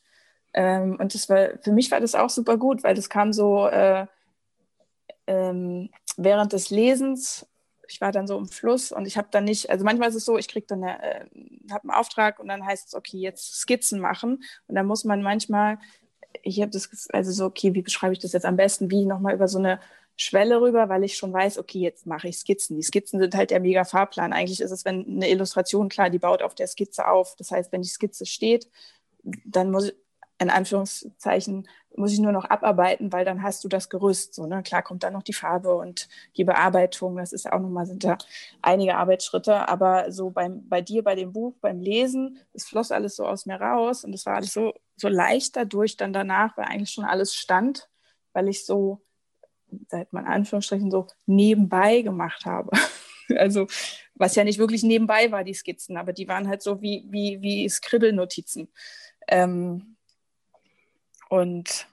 Ähm, 0.53 0.97
und 0.99 1.13
das 1.13 1.29
war, 1.29 1.49
für 1.61 1.71
mich 1.71 1.91
war 1.91 1.99
das 1.99 2.15
auch 2.15 2.29
super 2.29 2.57
gut, 2.57 2.83
weil 2.83 2.95
das 2.95 3.09
kam 3.09 3.33
so 3.33 3.67
äh, 3.67 4.07
ähm, 5.27 5.89
während 6.15 6.53
des 6.53 6.69
Lesens 6.69 7.45
ich 7.89 8.01
war 8.01 8.11
dann 8.11 8.27
so 8.27 8.37
im 8.37 8.47
Fluss 8.47 8.91
und 8.91 9.05
ich 9.05 9.17
habe 9.17 9.27
dann 9.31 9.45
nicht, 9.45 9.69
also 9.69 9.83
manchmal 9.85 10.09
ist 10.09 10.15
es 10.15 10.25
so, 10.25 10.37
ich 10.37 10.47
kriege 10.47 10.65
dann, 10.67 10.83
äh, 10.83 11.25
habe 11.71 11.83
einen 11.83 11.91
Auftrag 11.91 12.39
und 12.39 12.47
dann 12.47 12.65
heißt 12.65 12.87
es, 12.87 12.93
okay, 12.93 13.17
jetzt 13.17 13.59
Skizzen 13.59 13.99
machen 13.99 14.43
und 14.67 14.75
dann 14.75 14.85
muss 14.85 15.03
man 15.03 15.21
manchmal, 15.21 15.79
ich 16.43 16.61
habe 16.61 16.71
das, 16.71 16.89
also 17.11 17.31
so, 17.31 17.45
okay, 17.45 17.73
wie 17.73 17.81
beschreibe 17.81 18.13
ich 18.13 18.19
das 18.19 18.33
jetzt 18.33 18.45
am 18.45 18.57
besten, 18.57 18.91
wie 18.91 19.05
nochmal 19.05 19.33
über 19.33 19.47
so 19.47 19.57
eine 19.57 19.79
Schwelle 20.17 20.59
rüber, 20.61 20.89
weil 20.89 21.03
ich 21.03 21.15
schon 21.15 21.31
weiß, 21.31 21.59
okay, 21.59 21.79
jetzt 21.79 22.07
mache 22.07 22.27
ich 22.27 22.37
Skizzen. 22.39 22.75
Die 22.75 22.83
Skizzen 22.83 23.19
sind 23.19 23.35
halt 23.35 23.51
der 23.51 23.59
mega 23.59 23.85
Fahrplan. 23.85 24.33
Eigentlich 24.33 24.61
ist 24.61 24.71
es, 24.71 24.83
wenn 24.83 25.05
eine 25.05 25.29
Illustration, 25.29 25.89
klar, 25.89 26.09
die 26.09 26.19
baut 26.19 26.41
auf 26.41 26.55
der 26.55 26.67
Skizze 26.67 27.07
auf. 27.07 27.35
Das 27.37 27.51
heißt, 27.51 27.71
wenn 27.71 27.83
die 27.83 27.87
Skizze 27.87 28.25
steht, 28.25 28.69
dann 29.45 29.71
muss 29.71 29.89
ich, 29.89 29.95
in 30.39 30.49
Anführungszeichen, 30.49 31.67
muss 31.95 32.13
ich 32.13 32.19
nur 32.19 32.31
noch 32.31 32.45
abarbeiten, 32.45 33.11
weil 33.11 33.25
dann 33.25 33.41
hast 33.41 33.63
du 33.63 33.67
das 33.67 33.89
Gerüst. 33.89 34.35
So, 34.35 34.45
ne? 34.45 34.61
Klar 34.63 34.83
kommt 34.83 35.03
dann 35.03 35.13
noch 35.13 35.23
die 35.23 35.33
Farbe 35.33 35.75
und 35.75 36.07
die 36.35 36.43
Bearbeitung. 36.43 37.17
Das 37.17 37.33
ist 37.33 37.51
auch 37.51 37.59
nochmal, 37.59 37.87
sind 37.87 38.03
da 38.03 38.17
einige 38.61 38.95
Arbeitsschritte. 38.95 39.67
Aber 39.67 40.11
so 40.11 40.29
beim, 40.29 40.67
bei 40.69 40.81
dir, 40.81 41.03
bei 41.03 41.15
dem 41.15 41.33
Buch, 41.33 41.55
beim 41.61 41.79
Lesen, 41.79 42.39
es 42.53 42.65
floss 42.65 42.91
alles 42.91 43.15
so 43.15 43.25
aus 43.25 43.45
mir 43.47 43.59
raus 43.59 44.03
und 44.03 44.13
es 44.13 44.25
war 44.25 44.35
alles 44.35 44.53
so, 44.53 44.73
so 44.95 45.07
leicht 45.07 45.55
dadurch 45.55 45.97
dann 45.97 46.13
danach, 46.13 46.55
weil 46.57 46.65
eigentlich 46.65 46.91
schon 46.91 47.05
alles 47.05 47.33
stand, 47.33 47.89
weil 48.33 48.47
ich 48.47 48.65
so, 48.65 49.01
seit 49.87 50.11
man 50.13 50.25
Anführungsstrichen, 50.25 50.91
so 50.91 51.07
nebenbei 51.25 52.01
gemacht 52.01 52.45
habe. 52.45 52.71
also, 53.37 53.67
was 54.15 54.35
ja 54.35 54.43
nicht 54.43 54.59
wirklich 54.59 54.83
nebenbei 54.83 55.31
war, 55.31 55.43
die 55.43 55.53
Skizzen, 55.53 55.97
aber 55.97 56.13
die 56.13 56.27
waren 56.27 56.47
halt 56.47 56.61
so 56.61 56.81
wie, 56.81 57.05
wie, 57.09 57.41
wie 57.41 57.69
Skribbelnotizen. 57.69 58.69
Ähm, 59.27 59.97
und 61.29 61.87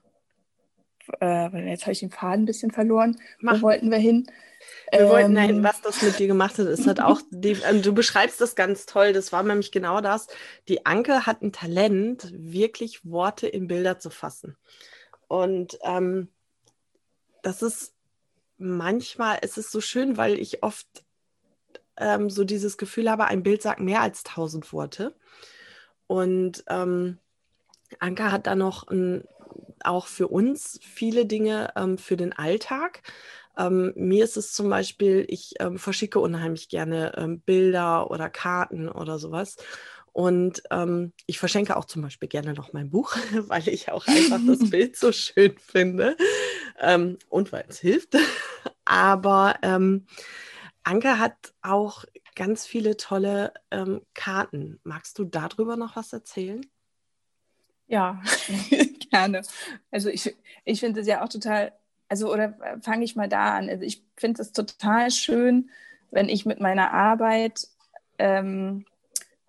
äh, 1.20 1.70
jetzt 1.70 1.82
habe 1.82 1.92
ich 1.92 2.00
den 2.00 2.10
Faden 2.10 2.42
ein 2.42 2.46
bisschen 2.46 2.70
verloren. 2.70 3.20
Mach. 3.40 3.58
Wo 3.58 3.62
wollten 3.62 3.90
wir 3.90 3.98
hin? 3.98 4.26
Wir 4.90 5.00
ähm, 5.00 5.08
wollten 5.08 5.34
dahin, 5.34 5.62
was 5.62 5.80
das 5.82 6.00
mit 6.02 6.18
dir 6.18 6.26
gemacht 6.26 6.58
hat. 6.58 6.66
Es 6.66 6.86
hat 6.86 7.00
auch, 7.00 7.20
die, 7.30 7.52
äh, 7.52 7.80
du 7.80 7.92
beschreibst 7.92 8.40
das 8.40 8.54
ganz 8.54 8.86
toll. 8.86 9.12
Das 9.12 9.32
war 9.32 9.42
nämlich 9.42 9.72
genau 9.72 10.00
das. 10.00 10.28
Die 10.68 10.86
Anke 10.86 11.26
hat 11.26 11.42
ein 11.42 11.52
Talent, 11.52 12.32
wirklich 12.32 13.04
Worte 13.04 13.46
in 13.46 13.66
Bilder 13.66 13.98
zu 13.98 14.10
fassen. 14.10 14.56
Und 15.28 15.78
ähm, 15.82 16.28
das 17.44 17.62
ist 17.62 17.94
manchmal, 18.58 19.38
es 19.42 19.56
ist 19.58 19.70
so 19.70 19.80
schön, 19.80 20.16
weil 20.16 20.38
ich 20.38 20.62
oft 20.62 21.04
ähm, 21.96 22.30
so 22.30 22.44
dieses 22.44 22.76
Gefühl 22.78 23.10
habe, 23.10 23.26
ein 23.26 23.42
Bild 23.42 23.62
sagt 23.62 23.80
mehr 23.80 24.00
als 24.00 24.24
tausend 24.24 24.72
Worte. 24.72 25.14
Und 26.06 26.64
ähm, 26.68 27.18
Anka 28.00 28.32
hat 28.32 28.46
da 28.46 28.54
noch 28.54 28.88
ein, 28.88 29.24
auch 29.84 30.06
für 30.06 30.28
uns 30.28 30.80
viele 30.82 31.26
Dinge 31.26 31.72
ähm, 31.76 31.98
für 31.98 32.16
den 32.16 32.32
Alltag. 32.32 33.02
Ähm, 33.56 33.92
mir 33.94 34.24
ist 34.24 34.36
es 34.36 34.52
zum 34.52 34.68
Beispiel, 34.68 35.24
ich 35.28 35.54
ähm, 35.60 35.78
verschicke 35.78 36.18
unheimlich 36.18 36.68
gerne 36.68 37.12
ähm, 37.16 37.40
Bilder 37.40 38.10
oder 38.10 38.28
Karten 38.30 38.88
oder 38.88 39.18
sowas. 39.18 39.56
Und 40.14 40.62
ähm, 40.70 41.12
ich 41.26 41.40
verschenke 41.40 41.76
auch 41.76 41.86
zum 41.86 42.00
Beispiel 42.00 42.28
gerne 42.28 42.54
noch 42.54 42.72
mein 42.72 42.88
Buch, 42.88 43.16
weil 43.48 43.68
ich 43.68 43.90
auch 43.90 44.06
einfach 44.06 44.38
das 44.46 44.58
Bild 44.70 44.96
so 44.96 45.10
schön 45.10 45.58
finde 45.58 46.16
ähm, 46.78 47.18
und 47.28 47.50
weil 47.50 47.64
es 47.68 47.80
hilft. 47.80 48.16
Aber 48.86 49.58
Anke 50.84 51.18
hat 51.18 51.54
auch 51.62 52.04
ganz 52.36 52.66
viele 52.66 52.96
tolle 52.98 53.54
Karten. 54.12 54.78
Magst 54.84 55.18
du 55.18 55.24
darüber 55.24 55.76
noch 55.76 55.96
was 55.96 56.12
erzählen? 56.12 56.64
Ja, 57.86 58.22
gerne. 59.10 59.42
Also 59.90 60.10
ich, 60.10 60.36
ich 60.64 60.80
finde 60.80 61.00
es 61.00 61.06
ja 61.06 61.24
auch 61.24 61.30
total, 61.30 61.72
also 62.08 62.30
oder 62.30 62.54
fange 62.82 63.04
ich 63.04 63.16
mal 63.16 63.28
da 63.28 63.56
an. 63.56 63.70
Also 63.70 63.84
ich 63.84 64.04
finde 64.16 64.42
es 64.42 64.52
total 64.52 65.10
schön, 65.10 65.70
wenn 66.10 66.28
ich 66.28 66.44
mit 66.44 66.60
meiner 66.60 66.92
Arbeit 66.92 67.66
ähm, 68.18 68.84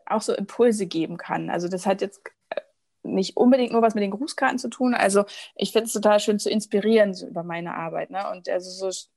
auch 0.05 0.21
so 0.21 0.33
Impulse 0.33 0.85
geben 0.85 1.17
kann. 1.17 1.49
Also 1.49 1.67
das 1.67 1.85
hat 1.85 2.01
jetzt 2.01 2.21
äh, 2.49 2.61
nicht 3.03 3.37
unbedingt 3.37 3.71
nur 3.71 3.81
was 3.81 3.95
mit 3.95 4.03
den 4.03 4.11
Grußkarten 4.11 4.59
zu 4.59 4.69
tun. 4.69 4.93
Also 4.93 5.25
ich 5.55 5.71
finde 5.71 5.87
es 5.87 5.93
total 5.93 6.19
schön 6.19 6.39
zu 6.39 6.49
inspirieren 6.49 7.13
so 7.13 7.27
über 7.27 7.43
meine 7.43 7.75
Arbeit. 7.75 8.11
Ne? 8.11 8.29
Und 8.31 8.49
also 8.49 8.91
so 8.91 9.07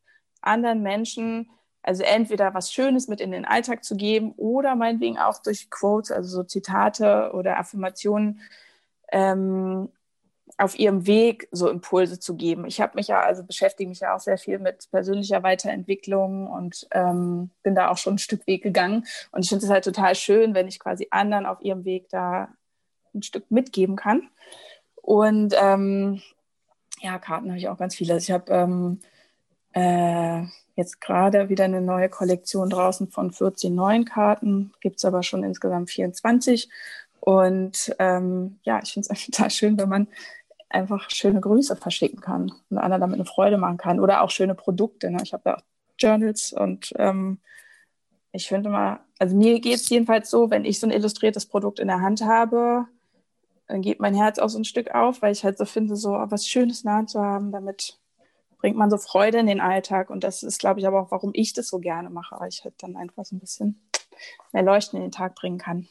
anderen 0.41 0.83
Menschen, 0.83 1.51
also 1.83 2.03
entweder 2.03 2.55
was 2.55 2.73
Schönes 2.73 3.09
mit 3.09 3.21
in 3.21 3.31
den 3.31 3.45
Alltag 3.45 3.85
zu 3.85 3.97
geben 3.97 4.33
oder 4.37 4.75
meinetwegen 4.77 5.19
auch 5.19 5.43
durch 5.43 5.71
Quotes, 5.71 6.11
also 6.11 6.29
so 6.29 6.43
Zitate 6.43 7.31
oder 7.33 7.59
Affirmationen 7.59 8.41
ähm, 9.11 9.91
auf 10.59 10.77
ihrem 10.77 11.07
Weg 11.07 11.49
so 11.53 11.69
Impulse 11.71 12.19
zu 12.19 12.35
geben. 12.35 12.67
Ich 12.67 12.81
habe 12.81 12.97
mich 12.97 13.09
ja, 13.09 13.21
also 13.21 13.45
beschäftige 13.45 13.89
mich 13.89 14.01
ja 14.01 14.15
auch 14.15 14.21
sehr 14.21 14.39
viel 14.39 14.59
mit 14.59 14.91
persönlicher 14.91 15.45
Weiterentwicklung 15.45 16.49
und 16.49 16.89
ähm, 16.91 17.51
bin 17.63 17.77
da 17.77 17.91
auch 17.91 17.97
schon 17.97 18.15
ein 18.15 18.19
Stück 18.19 18.47
Weg 18.49 18.65
gegangen. 18.65 19.07
Und 19.31 19.45
ich 19.45 19.49
finde 19.49 19.65
es 19.65 19.71
halt 19.71 19.85
total 19.85 20.17
schön, 20.17 20.55
wenn 20.55 20.67
ich 20.67 20.81
quasi 20.81 21.07
anderen 21.11 21.47
auf 21.47 21.63
ihrem 21.63 21.85
Weg 21.85 22.09
da 22.09 22.49
ein 23.15 23.23
Stück 23.23 23.51
mitgeben 23.51 23.95
kann. 23.95 24.29
Und 24.97 25.55
ähm, 25.57 26.21
ja, 27.01 27.19
Karten 27.21 27.49
habe 27.49 27.59
ich 27.59 27.69
auch 27.69 27.79
ganz 27.79 27.95
viele. 27.95 28.15
Also 28.15 28.25
ich 28.25 28.33
habe 28.33 28.53
ähm, 28.53 29.01
äh, 29.75 30.43
jetzt 30.75 31.01
gerade 31.01 31.49
wieder 31.49 31.65
eine 31.65 31.81
neue 31.81 32.09
Kollektion 32.09 32.69
draußen 32.69 33.09
von 33.11 33.31
14 33.31 33.73
neuen 33.73 34.05
Karten, 34.05 34.73
gibt 34.81 34.97
es 34.97 35.05
aber 35.05 35.23
schon 35.23 35.45
insgesamt 35.45 35.91
24. 35.91 36.69
Und 37.21 37.95
ähm, 37.99 38.59
ja, 38.65 38.81
ich 38.83 38.93
finde 38.93 39.09
es 39.11 39.25
total 39.27 39.51
schön, 39.51 39.79
wenn 39.79 39.89
man 39.89 40.09
einfach 40.71 41.11
schöne 41.11 41.41
Grüße 41.41 41.77
verschicken 41.77 42.21
kann 42.21 42.53
und 42.71 42.79
einer 42.79 42.99
damit 42.99 43.17
eine 43.17 43.25
Freude 43.25 43.59
machen 43.59 43.79
kann 43.79 44.01
oder 44.01 44.23
auch 44.23 44.31
schöne 44.31 44.55
Produkte. 44.55 45.11
Ne? 45.11 45.19
Ich 45.23 45.33
habe 45.33 45.51
ja 45.51 45.57
auch 45.57 45.63
Journals 45.99 46.53
und 46.53 46.93
ähm, 46.97 47.41
ich 48.33 48.49
finde 48.49 48.69
mal, 48.69 49.01
also 49.19 49.35
mir 49.35 49.61
geht 49.61 49.77
es 49.77 49.89
jedenfalls 49.89 50.31
so, 50.31 50.51
wenn 50.51 50.65
ich 50.65 50.79
so 50.79 50.87
ein 50.87 50.93
illustriertes 50.93 51.47
Produkt 51.47 51.81
in 51.81 51.89
der 51.89 52.01
Hand 52.01 52.23
habe, 52.23 52.87
dann 53.67 53.83
geht 53.83 54.01
mein 54.01 54.15
Herz 54.15 54.39
auch 54.39 54.49
so 54.49 54.59
ein 54.59 54.65
Stück 54.65 54.95
auf, 54.95 55.23
weil 55.23 55.33
ich 55.33 55.45
halt 55.45 55.59
so 55.59 55.65
finde, 55.65 55.97
so 55.97 56.11
was 56.11 56.47
Schönes 56.47 56.85
in 56.85 57.07
zu 57.07 57.21
haben, 57.21 57.53
damit 57.53 57.99
bringt 58.59 58.77
man 58.77 58.91
so 58.91 58.99
Freude 58.99 59.39
in 59.39 59.47
den 59.47 59.61
Alltag. 59.61 60.11
Und 60.11 60.25
das 60.25 60.43
ist, 60.43 60.59
glaube 60.59 60.81
ich, 60.81 60.87
aber 60.87 61.01
auch, 61.01 61.11
warum 61.11 61.31
ich 61.35 61.53
das 61.53 61.69
so 61.69 61.79
gerne 61.79 62.11
mache, 62.11 62.37
weil 62.39 62.49
ich 62.49 62.65
halt 62.65 62.75
dann 62.79 62.97
einfach 62.97 63.25
so 63.25 63.37
ein 63.37 63.41
bisschen 63.41 63.89
mehr 64.53 64.63
Leuchten 64.63 64.97
in 64.97 65.05
den 65.05 65.13
Tag 65.13 65.35
bringen 65.35 65.59
kann. 65.59 65.87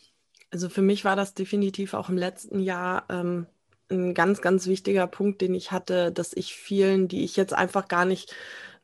Also 0.52 0.70
für 0.70 0.82
mich 0.82 1.06
war 1.06 1.16
das 1.16 1.34
definitiv 1.34 1.94
auch 1.94 2.10
im 2.10 2.18
letzten 2.18 2.60
Jahr 2.60 3.06
ähm, 3.10 3.48
ein 3.89 4.13
ganz, 4.13 4.41
ganz 4.41 4.67
wichtiger 4.67 5.08
Punkt, 5.08 5.41
den 5.41 5.54
ich 5.54 5.71
hatte, 5.71 6.12
dass 6.12 6.34
ich 6.34 6.54
vielen, 6.54 7.08
die 7.08 7.23
ich 7.23 7.36
jetzt 7.36 7.54
einfach 7.54 7.88
gar 7.88 8.06
nicht 8.06 8.36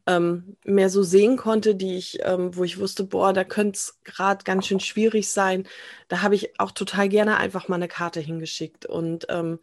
ähm, 0.05 0.57
mehr 0.65 0.89
so 0.89 1.03
sehen 1.03 1.37
konnte, 1.37 1.75
die 1.75 1.95
ich, 1.95 2.19
ähm, 2.23 2.55
wo 2.55 2.63
ich 2.63 2.79
wusste, 2.79 3.05
boah, 3.05 3.31
da 3.33 3.43
könnte 3.43 3.77
es 3.77 3.99
gerade 4.03 4.43
ganz 4.43 4.67
schön 4.67 4.79
schwierig 4.79 5.29
sein. 5.29 5.65
Da 6.09 6.21
habe 6.21 6.35
ich 6.35 6.59
auch 6.59 6.71
total 6.71 7.07
gerne 7.09 7.37
einfach 7.37 7.67
mal 7.69 7.75
eine 7.75 7.87
Karte 7.87 8.19
hingeschickt. 8.19 8.85
Und 8.85 9.25
ähm, 9.29 9.59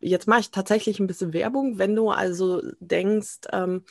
jetzt 0.00 0.26
mache 0.26 0.40
ich 0.40 0.50
tatsächlich 0.50 0.98
ein 0.98 1.06
bisschen 1.06 1.32
Werbung, 1.32 1.78
wenn 1.78 1.94
du 1.94 2.10
also 2.10 2.62
denkst, 2.80 3.40
ähm, 3.52 3.84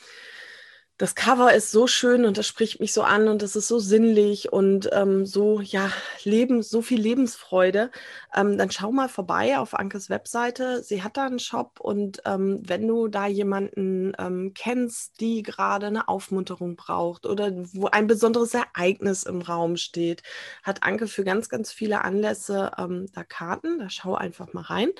das 1.02 1.16
Cover 1.16 1.52
ist 1.52 1.72
so 1.72 1.88
schön 1.88 2.24
und 2.24 2.38
das 2.38 2.46
spricht 2.46 2.78
mich 2.78 2.92
so 2.92 3.02
an 3.02 3.26
und 3.26 3.42
das 3.42 3.56
ist 3.56 3.66
so 3.66 3.80
sinnlich 3.80 4.52
und 4.52 4.88
ähm, 4.92 5.26
so, 5.26 5.60
ja, 5.60 5.90
Leben, 6.22 6.62
so 6.62 6.80
viel 6.80 7.00
Lebensfreude. 7.00 7.90
Ähm, 8.32 8.56
dann 8.56 8.70
schau 8.70 8.92
mal 8.92 9.08
vorbei 9.08 9.58
auf 9.58 9.74
Ankes 9.74 10.10
Webseite. 10.10 10.84
Sie 10.84 11.02
hat 11.02 11.16
da 11.16 11.26
einen 11.26 11.40
Shop 11.40 11.80
und 11.80 12.22
ähm, 12.24 12.62
wenn 12.64 12.86
du 12.86 13.08
da 13.08 13.26
jemanden 13.26 14.12
ähm, 14.16 14.52
kennst, 14.54 15.20
die 15.20 15.42
gerade 15.42 15.86
eine 15.86 16.06
Aufmunterung 16.06 16.76
braucht 16.76 17.26
oder 17.26 17.50
wo 17.72 17.88
ein 17.88 18.06
besonderes 18.06 18.54
Ereignis 18.54 19.24
im 19.24 19.42
Raum 19.42 19.76
steht, 19.76 20.22
hat 20.62 20.84
Anke 20.84 21.08
für 21.08 21.24
ganz, 21.24 21.48
ganz 21.48 21.72
viele 21.72 22.04
Anlässe 22.04 22.70
ähm, 22.78 23.06
da 23.12 23.24
Karten. 23.24 23.80
Da 23.80 23.90
schau 23.90 24.14
einfach 24.14 24.52
mal 24.52 24.62
rein. 24.62 24.90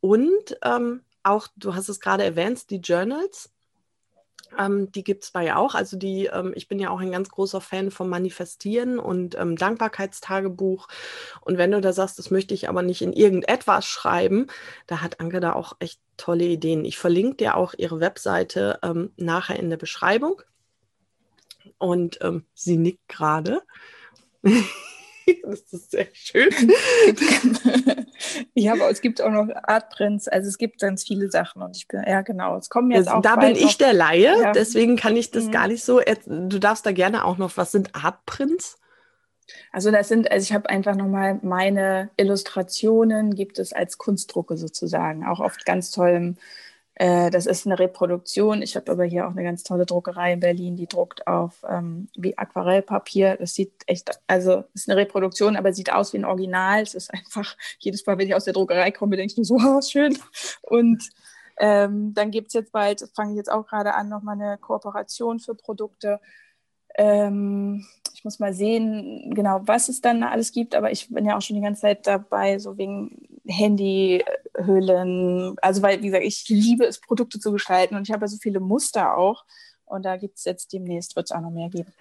Und 0.00 0.56
ähm, 0.64 1.02
auch, 1.22 1.48
du 1.54 1.74
hast 1.74 1.90
es 1.90 2.00
gerade 2.00 2.24
erwähnt, 2.24 2.70
die 2.70 2.78
Journals 2.78 3.50
ähm, 4.58 4.90
die 4.92 5.04
gibt 5.04 5.24
es 5.24 5.30
bei 5.30 5.54
auch. 5.54 5.74
Also 5.74 5.96
die, 5.96 6.26
ähm, 6.26 6.52
ich 6.54 6.68
bin 6.68 6.78
ja 6.78 6.90
auch 6.90 7.00
ein 7.00 7.12
ganz 7.12 7.28
großer 7.28 7.60
Fan 7.60 7.90
vom 7.90 8.08
Manifestieren 8.08 8.98
und 8.98 9.36
ähm, 9.38 9.56
Dankbarkeitstagebuch. 9.56 10.88
Und 11.40 11.58
wenn 11.58 11.70
du 11.70 11.80
da 11.80 11.92
sagst, 11.92 12.18
das 12.18 12.30
möchte 12.30 12.54
ich 12.54 12.68
aber 12.68 12.82
nicht 12.82 13.02
in 13.02 13.12
irgendetwas 13.12 13.86
schreiben, 13.86 14.46
da 14.86 15.00
hat 15.00 15.20
Anke 15.20 15.40
da 15.40 15.52
auch 15.52 15.76
echt 15.78 16.00
tolle 16.16 16.44
Ideen. 16.44 16.84
Ich 16.84 16.98
verlinke 16.98 17.36
dir 17.36 17.56
auch 17.56 17.74
ihre 17.76 18.00
Webseite 18.00 18.78
ähm, 18.82 19.12
nachher 19.16 19.58
in 19.58 19.70
der 19.70 19.76
Beschreibung. 19.76 20.42
Und 21.78 22.18
ähm, 22.22 22.44
sie 22.54 22.76
nickt 22.76 23.08
gerade. 23.08 23.62
das 25.44 25.60
ist 25.72 25.90
sehr 25.90 26.06
schön. 26.12 26.50
ja, 28.54 28.72
aber 28.72 28.90
es 28.90 29.00
gibt 29.00 29.22
auch 29.22 29.30
noch 29.30 29.48
Artprints, 29.62 30.28
also 30.28 30.48
es 30.48 30.58
gibt 30.58 30.80
ganz 30.80 31.04
viele 31.04 31.30
Sachen 31.30 31.62
und 31.62 31.76
ich 31.76 31.88
bin, 31.88 32.02
ja 32.06 32.22
genau, 32.22 32.56
es 32.56 32.68
kommen 32.68 32.90
jetzt 32.90 33.08
auch. 33.08 33.22
Da 33.22 33.36
bin 33.36 33.56
ich 33.56 33.78
der 33.78 33.92
Laie, 33.92 34.40
ja. 34.40 34.52
deswegen 34.52 34.96
kann 34.96 35.16
ich 35.16 35.30
das 35.30 35.46
mhm. 35.46 35.50
gar 35.52 35.68
nicht 35.68 35.84
so. 35.84 36.00
Du 36.26 36.58
darfst 36.58 36.86
da 36.86 36.92
gerne 36.92 37.24
auch 37.24 37.38
noch, 37.38 37.56
was 37.56 37.72
sind 37.72 37.94
Artprints? 37.94 38.78
Also 39.72 39.90
das 39.90 40.08
sind, 40.08 40.30
also 40.30 40.44
ich 40.44 40.52
habe 40.52 40.68
einfach 40.68 40.94
nochmal 40.94 41.38
meine 41.42 42.10
Illustrationen, 42.16 43.34
gibt 43.34 43.58
es 43.58 43.72
als 43.72 43.98
Kunstdrucke 43.98 44.56
sozusagen, 44.56 45.24
auch 45.24 45.40
oft 45.40 45.64
ganz 45.64 45.90
tollem 45.90 46.36
äh, 47.00 47.30
das 47.30 47.46
ist 47.46 47.64
eine 47.64 47.78
Reproduktion. 47.78 48.60
Ich 48.60 48.76
habe 48.76 48.92
aber 48.92 49.04
hier 49.04 49.26
auch 49.26 49.30
eine 49.30 49.42
ganz 49.42 49.62
tolle 49.62 49.86
Druckerei 49.86 50.34
in 50.34 50.40
Berlin, 50.40 50.76
die 50.76 50.86
druckt 50.86 51.26
auf 51.26 51.64
ähm, 51.66 52.08
wie 52.14 52.36
Aquarellpapier. 52.36 53.38
Das 53.38 53.54
sieht 53.54 53.72
echt, 53.86 54.10
also 54.26 54.64
ist 54.74 54.86
eine 54.86 55.00
Reproduktion, 55.00 55.56
aber 55.56 55.72
sieht 55.72 55.90
aus 55.90 56.12
wie 56.12 56.18
ein 56.18 56.26
Original. 56.26 56.82
Es 56.82 56.92
ist 56.92 57.10
einfach, 57.14 57.56
jedes 57.78 58.04
Mal, 58.04 58.18
wenn 58.18 58.28
ich 58.28 58.34
aus 58.34 58.44
der 58.44 58.52
Druckerei 58.52 58.90
komme, 58.90 59.16
denke 59.16 59.32
ich 59.32 59.38
mir 59.38 59.46
so, 59.46 59.54
oh, 59.56 59.80
schön. 59.80 60.18
Und 60.60 61.08
ähm, 61.56 62.12
dann 62.12 62.30
gibt 62.30 62.48
es 62.48 62.52
jetzt 62.52 62.70
bald, 62.70 63.02
fange 63.14 63.30
ich 63.30 63.38
jetzt 63.38 63.50
auch 63.50 63.66
gerade 63.66 63.94
an, 63.94 64.10
nochmal 64.10 64.34
eine 64.34 64.58
Kooperation 64.58 65.40
für 65.40 65.54
Produkte. 65.54 66.20
Ähm, 66.96 67.86
ich 68.20 68.24
muss 68.24 68.38
mal 68.38 68.52
sehen, 68.52 69.32
genau, 69.34 69.62
was 69.64 69.88
es 69.88 70.02
dann 70.02 70.22
alles 70.22 70.52
gibt, 70.52 70.74
aber 70.74 70.92
ich 70.92 71.08
bin 71.08 71.24
ja 71.24 71.38
auch 71.38 71.40
schon 71.40 71.56
die 71.56 71.62
ganze 71.62 71.80
Zeit 71.80 72.06
dabei, 72.06 72.58
so 72.58 72.76
wegen 72.76 73.26
Handyhüllen. 73.46 75.56
Also, 75.62 75.80
weil, 75.80 76.02
wie 76.02 76.08
gesagt, 76.08 76.26
ich 76.26 76.46
liebe 76.50 76.84
es, 76.84 77.00
Produkte 77.00 77.40
zu 77.40 77.50
gestalten 77.50 77.96
und 77.96 78.06
ich 78.06 78.12
habe 78.12 78.24
ja 78.24 78.28
so 78.28 78.36
viele 78.36 78.60
Muster 78.60 79.16
auch. 79.16 79.46
Und 79.86 80.04
da 80.04 80.18
gibt 80.18 80.36
es 80.36 80.44
jetzt 80.44 80.74
demnächst, 80.74 81.16
wird 81.16 81.28
es 81.28 81.32
auch 81.32 81.40
noch 81.40 81.50
mehr 81.50 81.70
geben. 81.70 81.94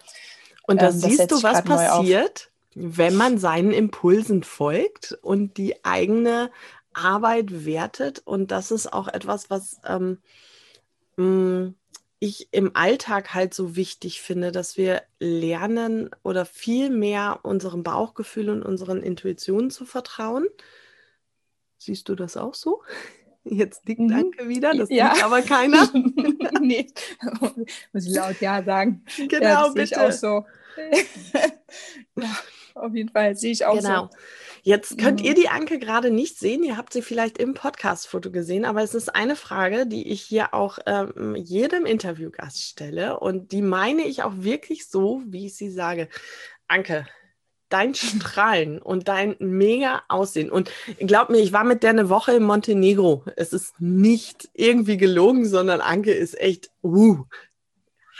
Und 0.68 0.82
da 0.82 0.90
ähm, 0.90 0.92
siehst 0.92 1.32
du, 1.32 1.42
was 1.42 1.64
passiert, 1.64 2.52
wenn 2.76 3.16
man 3.16 3.38
seinen 3.38 3.72
Impulsen 3.72 4.44
folgt 4.44 5.18
und 5.22 5.56
die 5.56 5.86
eigene 5.86 6.52
Arbeit 6.92 7.66
wertet. 7.66 8.24
Und 8.26 8.52
das 8.52 8.72
ist 8.72 8.92
auch 8.92 9.08
etwas, 9.08 9.50
was 9.50 9.80
ähm, 9.88 10.18
mm, 11.16 11.76
ich 12.20 12.50
im 12.52 12.76
Alltag 12.76 13.34
halt 13.34 13.54
so 13.54 13.76
wichtig 13.76 14.22
finde, 14.22 14.52
dass 14.52 14.78
wir 14.78 15.04
lernen 15.20 16.10
oder 16.24 16.46
viel 16.46 16.90
mehr 16.90 17.40
unserem 17.44 17.84
Bauchgefühl 17.84 18.50
und 18.50 18.62
unseren 18.62 19.02
Intuitionen 19.02 19.72
zu 19.72 19.86
vertrauen. 19.86 20.46
Siehst 21.78 22.10
du 22.10 22.16
das 22.16 22.36
auch 22.36 22.54
so? 22.54 22.84
Jetzt 23.46 23.88
mhm. 23.88 24.10
Danke 24.10 24.50
wieder, 24.50 24.74
das 24.74 24.90
ja. 24.90 25.16
sieht 25.16 25.24
aber 25.24 25.42
keiner. 25.44 25.90
nee, 26.60 26.88
muss 27.94 28.06
ich 28.06 28.14
laut 28.14 28.42
Ja 28.42 28.64
sagen. 28.64 29.06
Genau, 29.18 29.42
ja, 29.42 29.64
das 29.64 29.74
bitte. 29.74 29.88
Sehe 29.88 29.96
ich 29.96 29.98
auch 29.98 30.12
so. 30.12 30.46
ja, 32.22 32.38
auf 32.76 32.94
jeden 32.94 33.10
Fall 33.10 33.36
sehe 33.36 33.52
ich 33.52 33.66
auch 33.66 33.78
genau. 33.78 34.10
so. 34.12 34.18
Jetzt 34.64 34.98
könnt 34.98 35.22
mhm. 35.22 35.26
ihr 35.28 35.34
die 35.34 35.50
Anke 35.50 35.80
gerade 35.80 36.12
nicht 36.12 36.38
sehen. 36.38 36.64
Ihr 36.64 36.78
habt 36.78 36.94
sie 36.94 37.02
vielleicht 37.02 37.38
im 37.38 37.54
Podcast-Foto 37.54 38.32
gesehen, 38.32 38.66
aber 38.66 38.84
es 38.84 38.94
ist 38.94 39.16
eine 39.16 39.36
Frage, 39.36 39.88
die 39.88 40.10
ich 40.10 40.22
hier 40.22 40.54
auch 40.54 40.80
ähm, 40.86 41.36
jedem 41.36 41.86
Interviewgast 41.86 42.62
stelle 42.64 43.20
und 43.20 43.52
die 43.52 43.62
meine 43.62 44.04
ich 44.04 44.24
auch 44.24 44.34
wirklich 44.38 44.88
so, 44.88 45.22
wie 45.26 45.48
ich 45.48 45.56
sie 45.56 45.72
sage. 45.72 46.10
Anke, 46.68 47.08
dein 47.70 47.94
Strahlen 47.96 48.82
und 48.82 49.08
dein 49.08 49.36
mega 49.40 50.04
Aussehen. 50.08 50.52
Und 50.52 50.72
glaub 51.00 51.30
mir, 51.30 51.40
ich 51.40 51.54
war 51.54 51.64
mit 51.64 51.84
der 51.84 51.92
eine 51.92 52.10
Woche 52.10 52.34
in 52.34 52.44
Montenegro. 52.44 53.24
Es 53.36 53.54
ist 53.54 53.80
nicht 53.80 54.50
irgendwie 54.54 54.98
gelogen, 54.98 55.46
sondern 55.48 55.82
Anke 55.82 56.12
ist 56.12 56.40
echt 56.40 56.72
uh, 56.84 57.24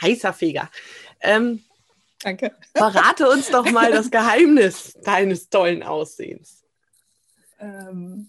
heißer 0.00 0.32
Feger. 0.32 0.70
Ähm, 1.20 1.62
Danke. 2.22 2.54
Verrate 2.74 3.28
uns 3.28 3.50
doch 3.50 3.70
mal 3.70 3.90
das 3.90 4.10
Geheimnis 4.10 4.94
deines 5.04 5.48
tollen 5.48 5.82
Aussehens. 5.82 6.64
Ähm, 7.58 8.28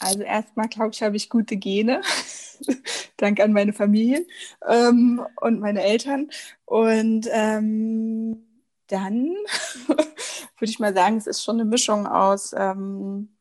also 0.00 0.22
erstmal, 0.22 0.68
glaube 0.68 0.90
ich, 0.92 1.02
habe 1.02 1.16
ich 1.16 1.28
gute 1.28 1.56
Gene. 1.56 2.00
Dank 3.16 3.40
an 3.40 3.52
meine 3.52 3.72
Familie 3.72 4.26
ähm, 4.66 5.24
und 5.40 5.60
meine 5.60 5.82
Eltern. 5.82 6.30
Und 6.64 7.28
ähm, 7.30 8.46
dann 8.88 9.28
würde 9.86 10.70
ich 10.70 10.78
mal 10.78 10.94
sagen, 10.94 11.16
es 11.16 11.26
ist 11.26 11.42
schon 11.42 11.56
eine 11.56 11.64
Mischung 11.64 12.06
aus 12.06 12.52
ähm, 12.56 13.36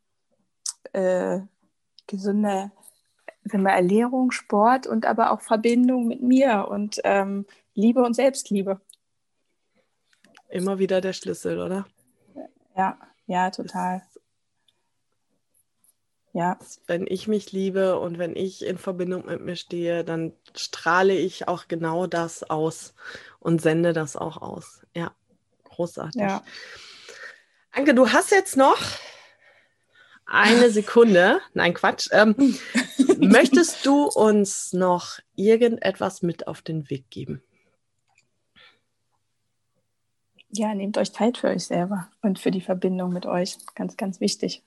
äh, 0.94 1.40
gesunder 2.08 2.72
Ernährung, 3.44 4.32
Sport 4.32 4.86
und 4.86 5.06
aber 5.06 5.32
auch 5.32 5.42
Verbindung 5.42 6.08
mit 6.08 6.22
mir 6.22 6.68
und 6.70 7.02
ähm, 7.04 7.46
Liebe 7.74 8.04
und 8.04 8.16
Selbstliebe. 8.16 8.80
Immer 10.52 10.80
wieder 10.80 11.02
der 11.02 11.14
Schlüssel, 11.14 11.60
oder? 11.60 11.88
Ja, 12.76 12.98
ja, 13.26 13.50
total. 13.52 14.02
Ja. 16.34 16.58
Wenn 16.88 17.08
ich 17.08 17.28
mich 17.28 17.52
liebe 17.52 18.00
und 18.00 18.18
wenn 18.18 18.36
ich 18.36 18.66
in 18.66 18.78
Verbindung 18.78 19.26
mit 19.26 19.42
mir 19.42 19.56
stehe, 19.56 20.04
dann 20.04 20.34
strahle 20.56 21.14
ich 21.14 21.48
auch 21.48 21.68
genau 21.68 22.08
das 22.08 22.44
aus 22.44 22.94
und 23.40 23.62
sende 23.62 23.94
das 23.94 24.16
auch 24.16 24.42
aus. 24.42 24.82
Ja, 24.96 25.14
großartig. 25.66 26.22
Ja. 26.22 26.44
Anke, 27.72 27.94
du 27.94 28.10
hast 28.10 28.32
jetzt 28.32 28.56
noch 28.56 28.80
eine 30.26 30.70
Sekunde. 30.70 31.40
Nein, 31.54 31.74
Quatsch. 31.74 32.10
Ähm, 32.12 32.36
möchtest 33.20 33.86
du 33.86 34.06
uns 34.06 34.74
noch 34.74 35.20
irgendetwas 35.36 36.22
mit 36.22 36.48
auf 36.48 36.62
den 36.62 36.90
Weg 36.90 37.10
geben? 37.10 37.42
Ja, 40.52 40.74
nehmt 40.74 40.98
euch 40.98 41.14
Zeit 41.14 41.38
für 41.38 41.48
euch 41.48 41.66
selber 41.66 42.08
und 42.22 42.40
für 42.40 42.52
die 42.52 42.62
Verbindung 42.62 43.14
mit 43.14 43.26
euch. 43.26 43.58
Ganz, 43.76 43.98
ganz 43.98 44.20
wichtig. 44.20 44.64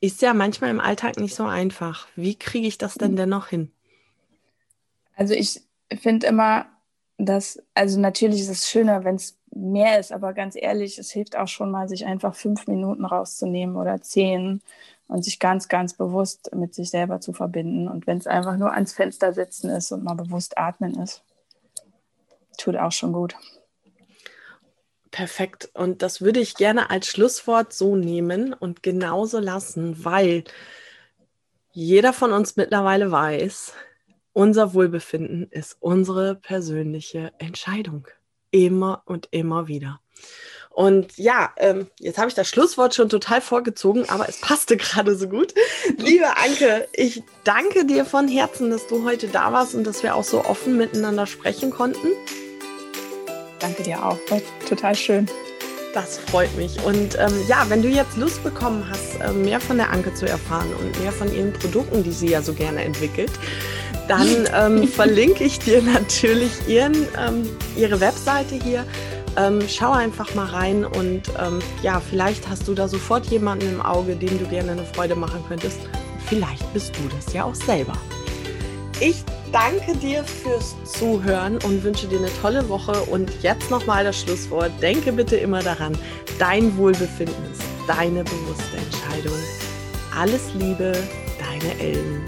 Ist 0.00 0.20
ja 0.22 0.34
manchmal 0.34 0.70
im 0.70 0.80
Alltag 0.80 1.18
nicht 1.18 1.34
so 1.34 1.44
einfach. 1.44 2.06
Wie 2.16 2.34
kriege 2.34 2.66
ich 2.66 2.78
das 2.78 2.94
denn 2.94 3.12
mhm. 3.12 3.16
dennoch 3.16 3.48
hin? 3.48 3.70
Also 5.14 5.32
ich 5.34 5.62
finde 5.98 6.26
immer, 6.26 6.66
dass, 7.18 7.62
also 7.74 7.98
natürlich 7.98 8.40
ist 8.40 8.50
es 8.50 8.68
schöner, 8.68 9.04
wenn 9.04 9.16
es 9.16 9.38
mehr 9.54 9.98
ist, 9.98 10.12
aber 10.12 10.34
ganz 10.34 10.54
ehrlich, 10.54 10.98
es 10.98 11.10
hilft 11.10 11.36
auch 11.36 11.48
schon 11.48 11.70
mal, 11.70 11.88
sich 11.88 12.04
einfach 12.04 12.34
fünf 12.34 12.66
Minuten 12.66 13.06
rauszunehmen 13.06 13.76
oder 13.76 14.02
zehn 14.02 14.60
und 15.08 15.24
sich 15.24 15.38
ganz, 15.38 15.68
ganz 15.68 15.94
bewusst 15.94 16.54
mit 16.54 16.74
sich 16.74 16.90
selber 16.90 17.20
zu 17.20 17.32
verbinden. 17.32 17.88
Und 17.88 18.06
wenn 18.06 18.18
es 18.18 18.26
einfach 18.26 18.56
nur 18.58 18.72
ans 18.72 18.92
Fenster 18.92 19.32
sitzen 19.32 19.70
ist 19.70 19.92
und 19.92 20.04
mal 20.04 20.14
bewusst 20.14 20.58
atmen 20.58 21.00
ist, 21.00 21.22
tut 22.58 22.76
auch 22.76 22.92
schon 22.92 23.12
gut. 23.12 23.34
Perfekt. 25.10 25.70
Und 25.74 26.02
das 26.02 26.20
würde 26.20 26.40
ich 26.40 26.56
gerne 26.56 26.90
als 26.90 27.06
Schlusswort 27.06 27.72
so 27.72 27.96
nehmen 27.96 28.52
und 28.52 28.82
genauso 28.82 29.38
lassen, 29.38 30.04
weil 30.04 30.44
jeder 31.72 32.12
von 32.12 32.32
uns 32.32 32.56
mittlerweile 32.56 33.10
weiß, 33.10 33.74
unser 34.32 34.74
Wohlbefinden 34.74 35.48
ist 35.50 35.76
unsere 35.80 36.34
persönliche 36.34 37.32
Entscheidung. 37.38 38.08
Immer 38.50 39.02
und 39.06 39.28
immer 39.30 39.68
wieder. 39.68 40.00
Und 40.70 41.16
ja, 41.16 41.54
ähm, 41.56 41.86
jetzt 41.98 42.18
habe 42.18 42.28
ich 42.28 42.34
das 42.34 42.48
Schlusswort 42.48 42.94
schon 42.94 43.08
total 43.08 43.40
vorgezogen, 43.40 44.08
aber 44.10 44.28
es 44.28 44.40
passte 44.40 44.76
gerade 44.78 45.16
so 45.16 45.26
gut. 45.26 45.54
Liebe 45.96 46.36
Anke, 46.36 46.86
ich 46.92 47.22
danke 47.44 47.86
dir 47.86 48.04
von 48.04 48.28
Herzen, 48.28 48.70
dass 48.70 48.86
du 48.86 49.04
heute 49.04 49.28
da 49.28 49.54
warst 49.54 49.74
und 49.74 49.84
dass 49.84 50.02
wir 50.02 50.14
auch 50.14 50.24
so 50.24 50.44
offen 50.44 50.76
miteinander 50.76 51.26
sprechen 51.26 51.70
konnten. 51.70 52.08
Danke 53.66 53.82
dir 53.82 53.98
auch. 53.98 54.16
War 54.30 54.40
total 54.68 54.94
schön. 54.94 55.26
Das 55.92 56.18
freut 56.18 56.54
mich. 56.56 56.80
Und 56.84 57.18
ähm, 57.18 57.32
ja, 57.48 57.64
wenn 57.68 57.82
du 57.82 57.88
jetzt 57.88 58.16
Lust 58.16 58.44
bekommen 58.44 58.86
hast, 58.88 59.20
äh, 59.20 59.32
mehr 59.32 59.58
von 59.60 59.76
der 59.76 59.90
Anke 59.90 60.14
zu 60.14 60.24
erfahren 60.28 60.68
und 60.78 61.02
mehr 61.02 61.10
von 61.10 61.34
ihren 61.34 61.52
Produkten, 61.52 62.04
die 62.04 62.12
sie 62.12 62.28
ja 62.28 62.42
so 62.42 62.54
gerne 62.54 62.84
entwickelt, 62.84 63.32
dann 64.06 64.28
ähm, 64.54 64.86
verlinke 64.86 65.42
ich 65.42 65.58
dir 65.58 65.82
natürlich 65.82 66.52
ihren, 66.68 66.94
ähm, 67.18 67.48
ihre 67.76 67.98
Webseite 67.98 68.54
hier. 68.54 68.84
Ähm, 69.36 69.58
schau 69.68 69.90
einfach 69.90 70.32
mal 70.36 70.46
rein 70.46 70.84
und 70.84 71.22
ähm, 71.36 71.58
ja, 71.82 72.00
vielleicht 72.00 72.48
hast 72.48 72.68
du 72.68 72.74
da 72.74 72.86
sofort 72.86 73.26
jemanden 73.26 73.68
im 73.68 73.82
Auge, 73.82 74.14
dem 74.14 74.38
du 74.38 74.46
gerne 74.46 74.72
eine 74.72 74.84
Freude 74.84 75.16
machen 75.16 75.42
könntest. 75.48 75.78
Vielleicht 76.28 76.72
bist 76.72 76.94
du 76.96 77.16
das 77.16 77.34
ja 77.34 77.42
auch 77.42 77.54
selber. 77.56 77.94
Ich 79.00 79.24
danke 79.56 79.96
dir 79.96 80.22
fürs 80.22 80.76
Zuhören 80.84 81.56
und 81.64 81.82
wünsche 81.82 82.06
dir 82.06 82.18
eine 82.18 82.30
tolle 82.42 82.68
Woche. 82.68 82.92
Und 83.04 83.42
jetzt 83.42 83.70
nochmal 83.70 84.04
das 84.04 84.20
Schlusswort. 84.20 84.70
Denke 84.82 85.12
bitte 85.12 85.36
immer 85.36 85.62
daran, 85.62 85.96
dein 86.38 86.76
Wohlbefinden 86.76 87.50
ist 87.50 87.62
deine 87.88 88.22
bewusste 88.22 88.76
Entscheidung. 88.76 89.38
Alles 90.14 90.52
Liebe, 90.54 90.92
deine 91.38 91.80
Ellen. 91.80 92.22